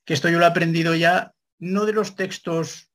[0.04, 2.92] que esto yo lo he aprendido ya, no de los textos.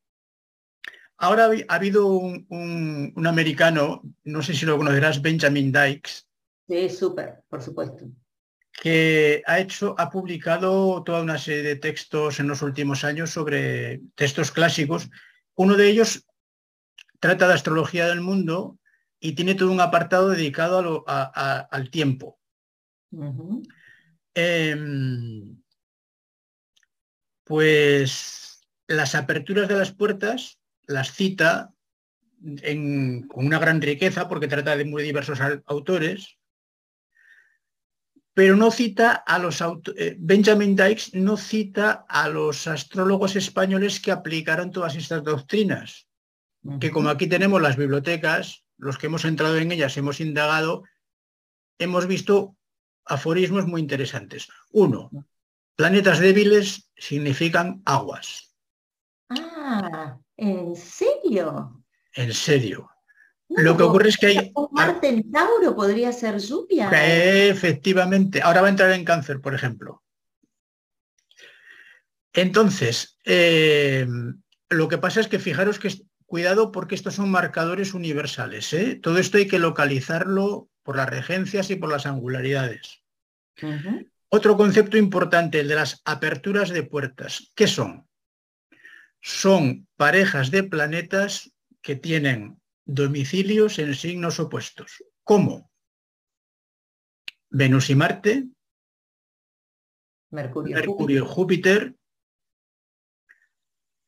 [1.18, 6.26] Ahora ha habido un, americano, no sé si lo conocerás, Benjamin Dykes.
[6.66, 8.06] Sí, súper, por supuesto
[8.80, 14.00] que ha hecho, ha publicado toda una serie de textos en los últimos años sobre
[14.14, 15.10] textos clásicos.
[15.54, 16.26] Uno de ellos
[17.20, 18.78] trata de astrología del mundo
[19.20, 22.40] y tiene todo un apartado dedicado al tiempo.
[24.32, 25.62] Em,
[27.44, 31.74] pues las aperturas de las puertas las cita
[32.40, 36.39] con una gran riqueza porque trata de muy diversos autores,
[38.34, 39.60] pero no cita a los
[39.96, 46.06] eh, Benjamin Dykes no cita a los astrólogos españoles que aplicaron todas estas doctrinas
[46.78, 50.84] que como aquí tenemos las bibliotecas, los que hemos entrado en ellas hemos indagado,
[51.78, 52.56] hemos visto
[53.06, 54.48] aforismos muy interesantes.
[54.70, 55.10] Uno,
[55.74, 58.54] planetas débiles significan aguas.
[59.30, 61.82] Ah, ¿en serio?
[62.14, 62.89] En serio.
[63.50, 64.52] Lo que ocurre es que hay...
[64.70, 66.90] Marte en Tauro podría ser lluvia.
[67.48, 68.40] Efectivamente.
[68.42, 70.02] Ahora va a entrar en cáncer, por ejemplo.
[72.32, 74.06] Entonces, eh,
[74.68, 75.90] lo que pasa es que fijaros que
[76.26, 78.72] cuidado porque estos son marcadores universales.
[78.72, 79.00] ¿eh?
[79.02, 83.02] Todo esto hay que localizarlo por las regencias y por las angularidades.
[84.28, 87.50] Otro concepto importante, el de las aperturas de puertas.
[87.56, 88.06] ¿Qué son?
[89.20, 92.59] Son parejas de planetas que tienen
[92.92, 95.04] domicilios en signos opuestos.
[95.22, 95.70] ¿Cómo?
[97.48, 98.48] Venus y Marte,
[100.30, 101.94] Mercurio, Mercurio y Júpiter,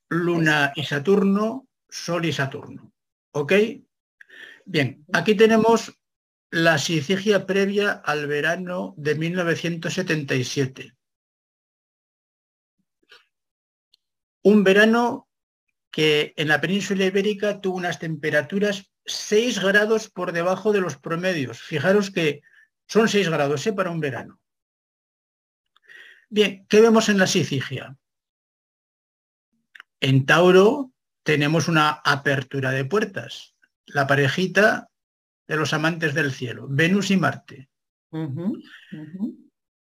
[0.08, 2.92] Luna y Saturno, Sol y Saturno.
[3.32, 3.52] ¿Ok?
[4.64, 5.98] Bien, aquí tenemos
[6.50, 10.96] la sicigia previa al verano de 1977.
[14.44, 15.28] Un verano
[15.92, 21.60] que en la península ibérica tuvo unas temperaturas 6 grados por debajo de los promedios.
[21.60, 22.40] Fijaros que
[22.88, 23.74] son 6 grados ¿eh?
[23.74, 24.40] para un verano.
[26.30, 27.94] Bien, ¿qué vemos en la sicigia?
[30.00, 33.54] En Tauro tenemos una apertura de puertas.
[33.84, 34.88] La parejita
[35.46, 37.68] de los amantes del cielo, Venus y Marte.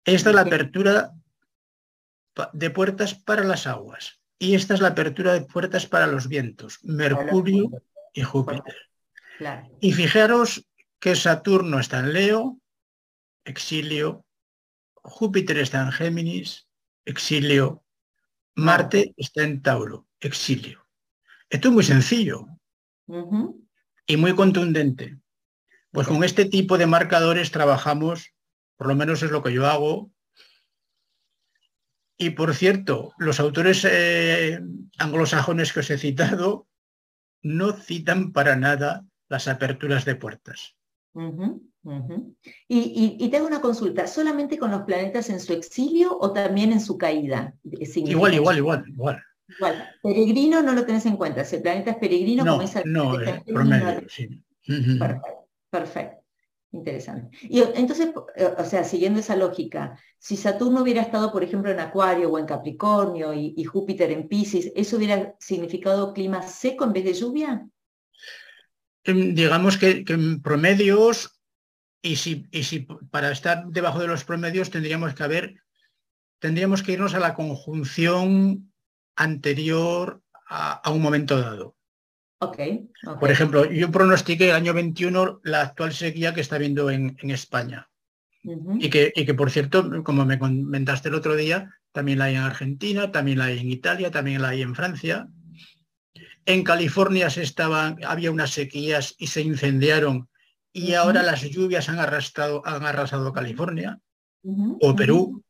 [0.05, 1.13] Esta es la apertura
[2.53, 6.79] de puertas para las aguas y esta es la apertura de puertas para los vientos,
[6.83, 7.71] Mercurio
[8.13, 8.77] y Júpiter.
[9.81, 10.67] Y fijaros
[11.01, 12.59] que Saturno está en Leo,
[13.45, 14.25] exilio,
[14.95, 16.69] Júpiter está en Géminis,
[17.05, 17.85] exilio,
[18.55, 20.87] Marte está en Tauro, exilio.
[21.49, 22.47] Esto es muy sencillo
[24.07, 25.19] y muy contundente.
[25.91, 28.35] Pues con este tipo de marcadores trabajamos,
[28.77, 30.11] por lo menos es lo que yo hago.
[32.17, 34.61] Y por cierto, los autores eh,
[34.99, 36.69] anglosajones que os he citado
[37.43, 40.77] no citan para nada las aperturas de puertas.
[42.69, 46.97] Y, tengo una consulta, ¿solamente con los planetas en su exilio o también en su
[46.97, 47.55] caída?
[47.63, 49.23] Igual, igual, igual, igual.
[49.47, 49.91] Igual.
[50.03, 53.43] Peregrino no lo tenés en cuenta, si el planeta es peregrino, no, como No, eh,
[53.47, 54.43] promedio, sí.
[54.67, 55.49] Perfecto.
[55.71, 56.24] Perfecto.
[56.75, 57.37] Interesante.
[57.43, 61.79] Y entonces, eh, o sea, siguiendo esa lógica, si Saturno hubiera estado, por ejemplo, en
[61.79, 67.05] Acuario o en Capricornio y, Júpiter en Pisces, ¿eso hubiera significado clima seco en vez
[67.05, 67.65] de lluvia?
[69.05, 71.41] Digamos que, en promedios,
[72.03, 72.81] y si, y si
[73.13, 75.55] para estar debajo de los promedios tendríamos que haber,
[76.41, 78.73] tendríamos que irnos a la conjunción
[79.15, 81.77] anterior a un momento dado.
[83.21, 87.89] Por ejemplo, yo pronostiqué el año 21 la actual sequía que está habiendo en, España.
[88.43, 92.43] y, que, que, por cierto, como me comentaste el otro día, también la hay en
[92.43, 95.29] Argentina, también la hay en Italia, también la hay en Francia.
[96.47, 100.29] En California se estaban, había unas sequías y se incendiaron
[100.77, 104.01] y ahora las lluvias han, arrastrado, han arrasado California
[104.43, 105.44] o Perú.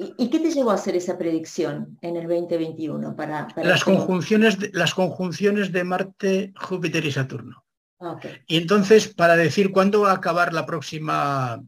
[0.00, 3.16] ¿Y qué te llevó a hacer esa predicción en el 2021?
[3.16, 7.64] Para, las, conjunciones de, las conjunciones de Marte, Júpiter y Saturno.
[7.98, 11.60] Ah, y entonces, para decir cuándo va a acabar la próxima,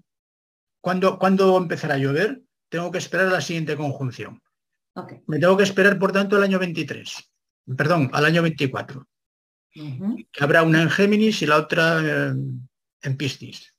[0.81, 4.41] cuándo, cuándo empezará a llover, tengo que esperar a la siguiente conjunción.
[5.27, 7.33] Me tengo que esperar, por tanto, al año 23.
[7.77, 9.09] Perdón, al año 24.
[10.39, 12.35] habrá una en Géminis y la otra eh,
[13.03, 13.75] en Piscis.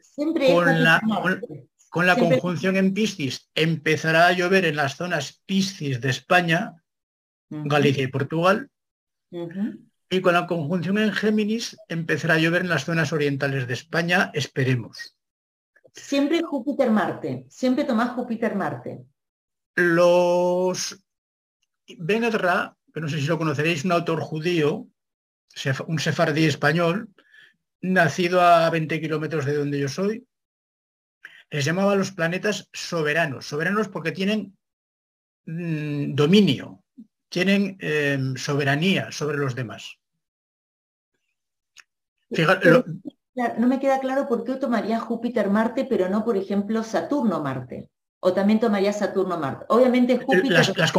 [0.00, 1.68] Siempre con la, con
[2.06, 6.82] la conjunción en Piscis empezará a llover en las zonas Piscis de España,
[7.50, 8.70] Galicia y Portugal.
[10.08, 14.30] Y con la conjunción en Géminis empezará a llover en las zonas orientales de España,
[14.32, 15.16] esperemos.
[15.94, 19.04] Siempre Júpiter-Marte, siempre tomás Júpiter-Marte.
[19.74, 20.98] Los
[21.98, 24.86] Ben Edra, que no sé si lo conoceréis, un autor judío,
[25.86, 27.10] un sefardí español,
[27.82, 30.26] nacido a 20 kilómetros de donde yo soy,
[31.52, 34.56] les llamaba a los planetas soberanos, soberanos porque tienen
[35.44, 36.82] mm, dominio,
[37.28, 39.98] tienen em, soberanía sobre los demás.
[42.30, 47.90] no me queda claro por qué tomaría Júpiter-Marte, pero no, por ejemplo, Saturno-Marte.
[48.20, 49.66] O también tomaría Saturno-Marte.
[49.68, 50.50] Obviamente Júpiter...
[50.76, 50.92] Las,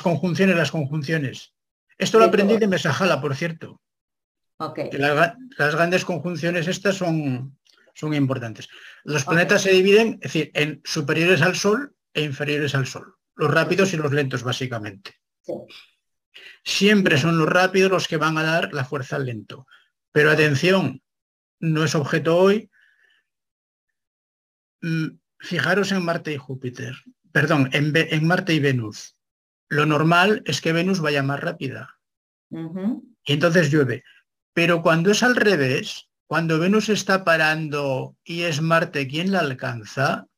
[0.00, 1.54] conjunciones, las conjunciones.
[1.98, 3.80] Esto lo aprendí de Mesajala, por cierto.
[4.58, 4.90] Okay.
[4.92, 7.56] las grandes conjunciones estas son,
[8.00, 8.68] son importantes.
[9.04, 13.14] Los planetas se dividen, es decir, en superiores al Sol e inferiores al Sol.
[13.36, 15.16] Los rápidos y los lentos, básicamente.
[16.64, 19.66] Siempre son los rápidos los que van a dar la fuerza al lento.
[20.12, 21.02] Pero atención,
[21.60, 22.70] no es objeto hoy.
[24.80, 26.96] Mm, fijaros en Marte y Júpiter.
[27.32, 29.16] Perdón, en, Marte y Venus.
[29.68, 31.98] Lo normal es que Venus vaya más rápida.
[32.50, 34.02] Y entonces llueve.
[34.54, 40.28] Pero cuando es al revés, cuando Venus está parando y es Marte quien la alcanza,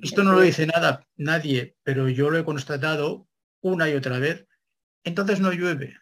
[0.00, 3.28] esto no lo dice nada nadie, pero yo lo he constatado
[3.60, 4.46] una y otra vez,
[5.04, 5.98] entonces no llueve.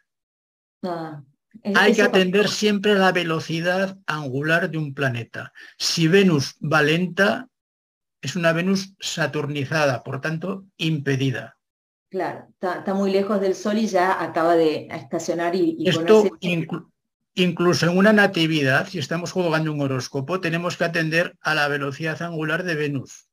[0.85, 1.25] Ah,
[1.75, 5.53] Hay que atender siempre la velocidad angular de un planeta.
[5.77, 7.49] Si Venus va lenta,
[8.23, 11.59] es una Venus saturnizada, por tanto, impedida.
[12.11, 16.31] Claro, está, muy lejos del Sol y ya acaba de estacionar y, Esto
[17.35, 22.21] incluso en una natividad, si estamos jugando un horóscopo, tenemos que atender a la velocidad
[22.23, 23.29] angular de Venus.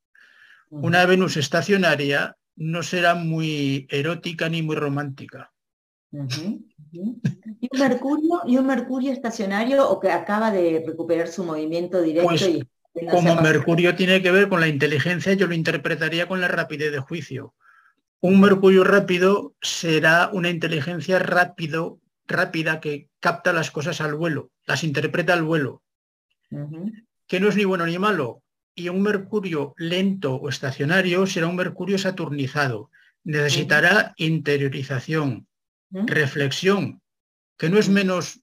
[0.70, 5.52] Una Venus estacionaria no será muy erótica ni muy romántica.
[6.10, 6.18] ¿Y,
[7.70, 12.28] un Mercurio, ¿Y un Mercurio estacionario o que acaba de recuperar su movimiento directo?
[12.28, 16.48] Pues, y como Mercurio tiene que ver con la inteligencia, yo lo interpretaría con la
[16.48, 17.54] rapidez de juicio.
[18.20, 24.84] Un Mercurio rápido será una inteligencia rápido, rápida que capta las cosas al vuelo, las
[24.84, 25.82] interpreta al vuelo,
[27.26, 28.42] que no es ni bueno ni malo.
[28.74, 32.90] Y un Mercurio lento o estacionario será un Mercurio saturnizado.
[33.24, 35.48] Necesitará interiorización,
[35.90, 37.02] reflexión,
[37.56, 38.40] que no es menos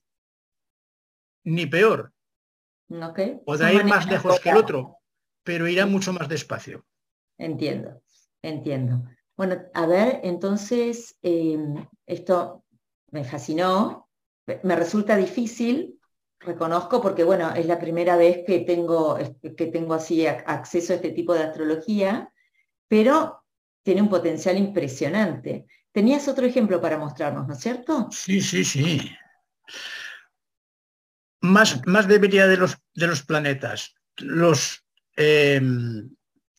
[1.42, 2.12] ni peor.
[3.46, 4.98] Podrá ir más lejos que el otro,
[5.42, 6.84] pero irá mucho más despacio.
[7.38, 8.02] Entiendo,
[8.42, 9.04] entiendo.
[9.36, 12.64] Bueno, a ver, entonces, em, esto
[13.10, 14.08] me fascinó,
[14.62, 15.98] me resulta difícil,
[16.40, 19.18] reconozco, porque bueno, es la primera vez que tengo,
[19.56, 22.32] que tengo así acceso a este tipo de astrología,
[22.88, 23.44] pero
[23.82, 25.66] tiene un potencial impresionante.
[25.92, 28.08] Tenías otro ejemplo para mostrarnos, ¿no es cierto?
[28.10, 29.10] Sí, sí, sí.
[31.40, 33.94] Más, más debilidad de los, de los planetas.
[34.16, 34.84] Los
[35.16, 36.10] em,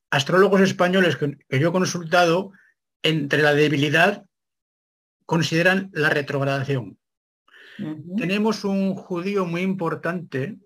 [0.10, 2.52] astrólogos españoles que, yo he consultado,
[3.04, 4.26] entre la debilidad,
[5.28, 6.98] consideran la retrogradación.
[8.18, 10.58] Tenemos un judío muy importante,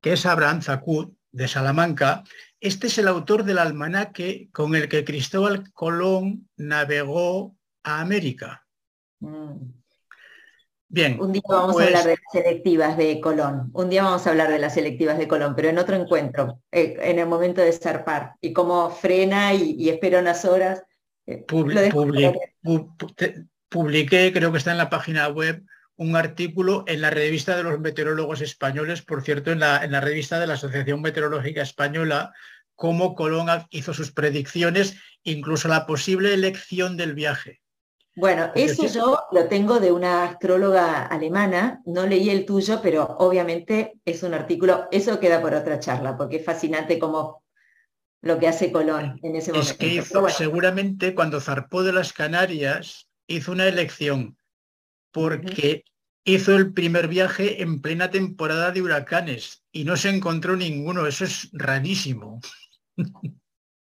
[0.00, 2.22] que es Abraham Zacud, de Salamanca.
[2.60, 8.64] Este es el autor del almanaque con el que Cristóbal Colón navegó a América.
[9.18, 9.72] Mm.
[10.88, 11.20] Bien.
[11.20, 13.70] Un día vamos a pues hablar de las selectivas de Colón.
[13.72, 16.96] Un día vamos a hablar de las selectivas de Colón, pero en otro encuentro, eh,
[17.00, 18.34] en el momento de zarpar.
[18.40, 20.82] Y cómo frena y, espera unas horas.
[21.26, 21.44] Eh,
[23.70, 25.62] publiqué, creo que está en la página web,
[25.96, 30.00] un artículo en la revista de los meteorólogos españoles, por cierto, en la, en la
[30.00, 32.32] revista de la Asociación Meteorológica Española,
[32.74, 37.60] cómo Colón hizo sus predicciones, incluso la posible elección del viaje.
[38.16, 44.00] Bueno, eso yo lo tengo de una astróloga alemana, no leí el tuyo, pero obviamente
[44.04, 47.44] es un artículo, eso queda por otra charla, porque es fascinante como
[48.22, 49.72] lo que hace Colón en ese momento.
[49.72, 54.36] Es que seguramente cuando zarpó de las Canarias hizo una elección,
[55.12, 55.84] porque
[56.24, 61.24] hizo el primer viaje en plena temporada de huracanes y no se encontró ninguno, eso
[61.24, 62.40] es rarísimo.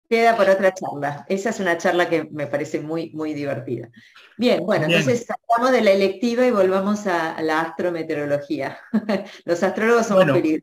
[0.08, 1.24] Queda por otra charla.
[1.28, 3.88] Esa es una charla que me parece muy, muy divertida.
[4.36, 8.78] Bien, bueno, entonces salgamos de la electiva y volvamos a, la astrometeorología.
[9.46, 10.58] Los astrólogos son bueno,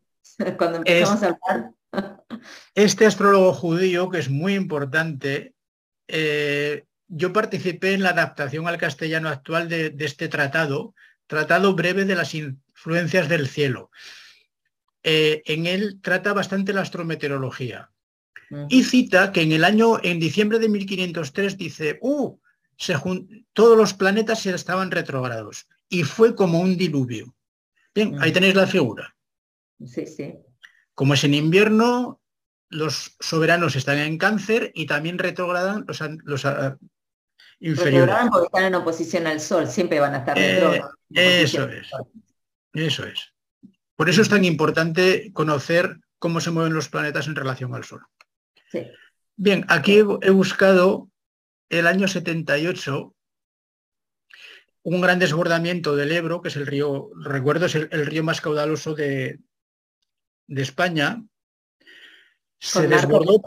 [0.58, 1.38] Cuando empezamos a
[1.92, 2.24] hablar.
[2.76, 5.56] este astrólogo judío, que es muy importante,
[6.08, 10.94] eh, yo participé en la adaptación al castellano actual de, este tratado,
[11.28, 13.90] tratado breve de las influencias del cielo.
[15.04, 17.90] Eh, en él trata bastante la astrometeorología
[18.68, 22.38] y cita que en el año, en diciembre de 1503, dice, uh,
[23.54, 27.36] todos los planetas se estaban retrogrados y fue como un diluvio.
[27.94, 29.16] Bien, ahí tenéis la figura.
[29.86, 30.36] Sí, sí.
[30.94, 32.22] Como es en invierno,
[32.70, 36.46] los soberanos están en cáncer y también retrogradan los, los
[37.60, 38.16] inferiores.
[38.32, 41.88] porque están en oposición al Sol, siempre van a estar eh, Eso es.
[42.74, 43.34] Eso es.
[43.96, 48.02] Por eso es tan importante conocer cómo se mueven los planetas en relación al Sol.
[49.36, 51.10] Bien, aquí he, buscado
[51.70, 53.16] el año 78
[54.84, 58.96] un gran desbordamiento del Ebro, que es el río, recuerdo, es el, río más caudaloso
[58.96, 59.40] de,
[60.48, 61.24] de España.
[62.60, 63.42] Se desbordó.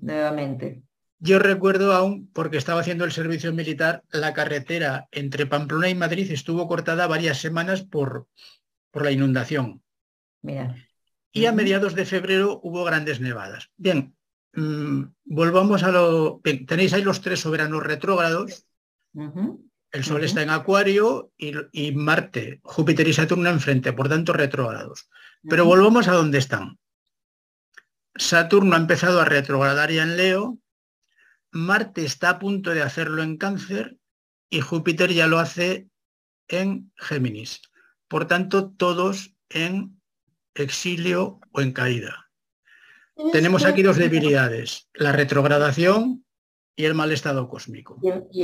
[0.00, 0.82] nuevamente.
[1.18, 6.30] Yo recuerdo aún, porque estaba haciendo el servicio militar, la carretera entre Pamplona y Madrid
[6.30, 8.28] estuvo cortada varias semanas por,
[8.90, 9.82] por la inundación.
[10.42, 10.76] Mira.
[11.32, 13.70] Y a mediados de febrero hubo grandes nevadas.
[13.76, 14.16] Bien,
[14.56, 16.40] Mm, volvamos a lo...
[16.66, 18.66] Tenéis ahí los tres soberanos retrógrados.
[19.92, 25.08] El Sol está en Acuario y, Marte, Júpiter y Saturno enfrente, por tanto retrógrados.
[25.48, 26.78] Pero volvamos a donde están.
[28.14, 30.58] Saturno ha empezado a retrogradar ya en Leo,
[31.56, 33.98] Marte está a punto de hacerlo en Cáncer
[34.50, 35.88] y Júpiter ya lo hace
[36.48, 37.62] en Géminis.
[38.08, 40.00] Por tanto, todos en
[40.54, 42.30] exilio o en caída.
[43.32, 46.24] Tenemos aquí dos debilidades, la retrogradación
[46.76, 47.98] y el mal estado cósmico.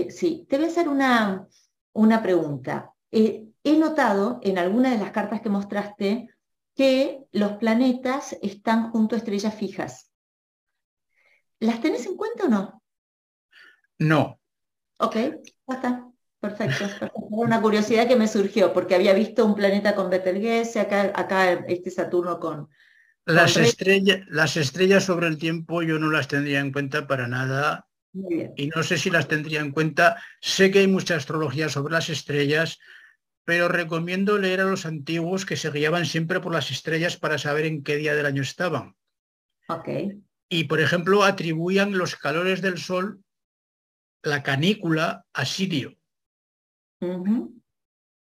[0.09, 1.47] Sí, te voy a hacer una,
[1.93, 2.95] una pregunta.
[3.11, 6.29] Eh, he notado en alguna de las cartas que mostraste
[6.75, 10.11] que los planetas están junto a estrellas fijas.
[11.61, 12.82] ¿Las tenés en cuenta o no?
[14.03, 14.41] No.
[14.99, 16.09] Ok, ya está.
[16.41, 16.87] Perfecto,
[17.31, 21.89] una curiosidad que me surgió, porque había visto un planeta con Betelgeuse, acá, acá este
[21.89, 22.69] Saturno con...
[23.25, 27.87] Las, estrellas, las estrellas sobre el tiempo yo no las tendría en cuenta para nada.
[28.57, 30.21] Y no sé si las tendría en cuenta.
[30.41, 32.81] Sé que hay mucha astrología sobre las estrellas,
[33.45, 37.67] pero recomiendo leer a los antiguos que se guiaban siempre por las estrellas para saber
[37.67, 38.97] en qué día del año estaban.
[39.69, 40.21] Okay.
[40.49, 43.22] Y, por ejemplo, atribuían los calores del Sol,
[44.23, 45.97] la canícula, a Sirio.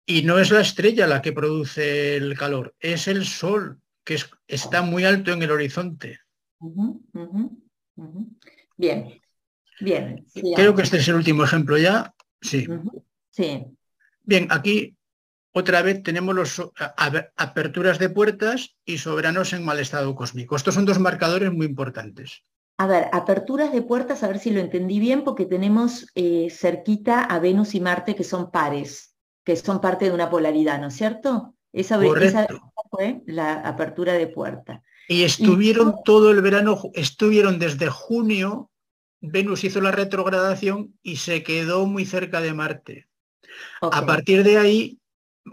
[0.06, 4.82] Y no es la estrella la que produce el calor, es el Sol, que está
[4.82, 6.20] muy alto en el horizonte.
[8.76, 9.20] Bien,
[9.80, 10.26] bien.
[10.56, 12.14] Creo que este es el último ejemplo ya.
[12.40, 12.66] Sí.
[13.30, 13.66] Sí.
[14.22, 14.96] Bien, aquí
[15.52, 16.62] otra vez tenemos las
[17.36, 20.56] aperturas de puertas y soberanos en mal estado cósmico.
[20.56, 22.44] Estos son dos marcadores muy importantes.
[22.80, 27.22] A ver, aperturas de puertas, a ver si lo entendí bien, porque tenemos eh, cerquita
[27.22, 29.14] a Venus y Marte que son pares,
[29.44, 31.54] que son parte de una polaridad, ¿no es cierto?
[31.74, 32.00] Esa,
[32.90, 34.82] fue la apertura de puerta.
[35.08, 38.70] Y estuvieron todo el verano, estuvieron desde junio,
[39.20, 43.08] Venus hizo la retrogradación y se quedó muy cerca de Marte.
[43.82, 44.98] A partir de ahí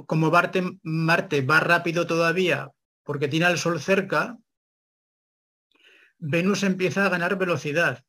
[0.05, 2.71] como Marte, Marte va rápido todavía
[3.03, 4.37] porque tiene al Sol cerca,
[6.19, 8.03] Venus empieza a ganar velocidad.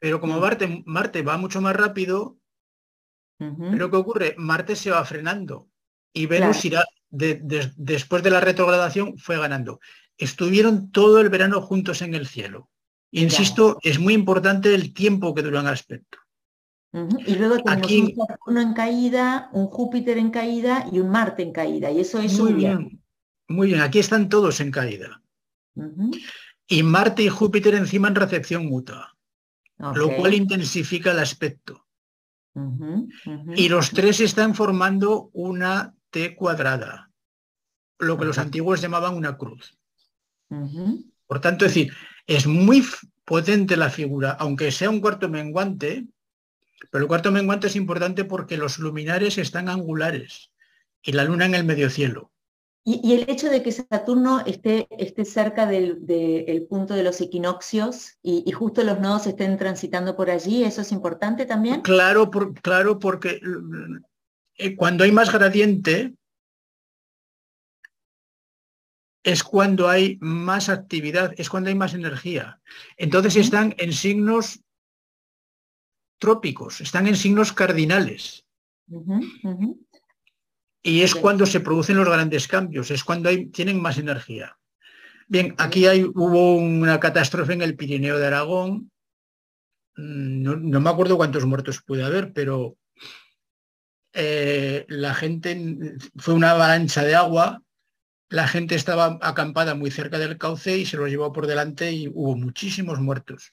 [0.00, 2.38] Pero como Marte, Marte, va mucho más rápido,
[3.38, 4.34] ¿pero qué ocurre?
[4.38, 5.68] Marte se va frenando
[6.12, 9.80] y Venus irá, después de la retrogradación, fue ganando.
[10.16, 12.70] Estuvieron todo el verano juntos en el cielo.
[13.12, 16.18] Insisto, es muy importante el tiempo que duran el aspecto.
[16.92, 21.52] Y luego tenemos un Saturno en caída, un Júpiter en caída y un Marte en
[21.52, 21.90] caída.
[21.90, 23.02] Y eso es muy bien.
[23.48, 25.22] Muy bien, aquí están todos en caída.
[26.72, 29.16] Y Marte y Júpiter encima en recepción mutua,
[29.76, 31.84] lo cual intensifica el aspecto.
[33.56, 37.10] Y los tres están formando una T cuadrada,
[37.98, 39.76] lo que los antiguos llamaban una cruz.
[41.26, 41.92] Por tanto, es decir,
[42.28, 42.86] es muy
[43.24, 46.06] potente la figura, aunque sea un cuarto menguante,
[46.92, 50.52] pero el cuarto menguante es importante porque los luminares están angulares
[51.02, 52.30] y la luna en el medio cielo.
[52.82, 58.50] Y, el hecho de que Saturno esté, esté cerca del, punto de los equinoccios y,
[58.52, 61.82] justo los nodos estén transitando por allí, ¿eso es importante también?
[61.82, 62.30] Claro,
[62.62, 63.40] claro porque
[64.56, 66.14] eh, cuando hay más gradiente
[69.22, 72.60] es cuando hay más actividad, es cuando hay más energía.
[72.96, 74.62] Entonces están en signos
[76.18, 78.46] trópicos, están en signos cardinales.
[80.82, 84.56] Y es cuando se producen los grandes cambios, es cuando hay, tienen más energía.
[85.28, 88.90] Bien, aquí hay, hubo una catástrofe en el Pirineo de Aragón.
[89.96, 92.76] Mm, no, me acuerdo cuántos muertos puede haber, pero
[94.12, 97.62] eh, la gente, fue una avalancha de agua,
[98.30, 102.08] la gente estaba acampada muy cerca del cauce y se lo llevó por delante y
[102.08, 103.52] hubo muchísimos muertos.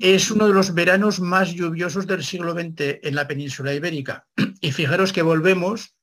[0.00, 4.26] Es uno de los veranos más lluviosos del siglo XX en la península ibérica.
[4.60, 5.96] Y fijaros que volvemos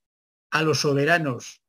[0.52, 1.62] a los soberanos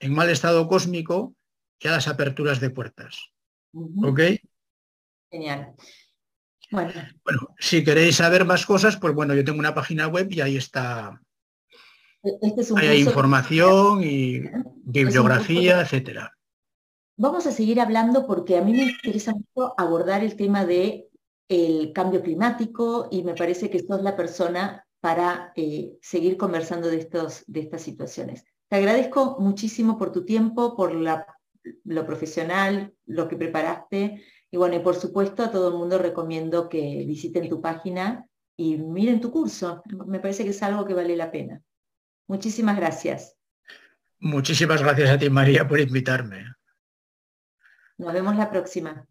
[0.00, 1.34] en mal estado cósmico
[1.80, 3.32] y a las aperturas de puertas.
[4.02, 4.20] ¿Ok?
[5.30, 5.74] Genial.
[6.70, 6.92] Bueno.
[7.58, 11.20] si queréis saber más cosas, pues bueno, yo tengo una página web y ahí está.
[12.22, 14.42] E-, este hay información y
[14.84, 16.32] bibliografía, etcétera.
[17.18, 21.05] Vamos a seguir hablando porque a mí me interesa mucho abordar el tema de
[21.48, 26.98] el cambio climático y me parece que sos la persona para eh, seguir conversando de,
[26.98, 28.44] estos, de estas situaciones.
[28.68, 34.80] Te agradezco muchísimo por tu tiempo, por lo profesional, lo que preparaste y bueno, y
[34.80, 38.26] por supuesto a todo el mundo recomiendo que visiten tu página
[38.56, 39.82] y miren tu curso.
[40.06, 41.62] Me parece que es algo que vale la pena.
[42.26, 43.36] Muchísimas gracias.
[44.18, 46.46] Muchísimas gracias a ti, María, por invitarme.
[47.98, 49.06] Nos vemos la próxima.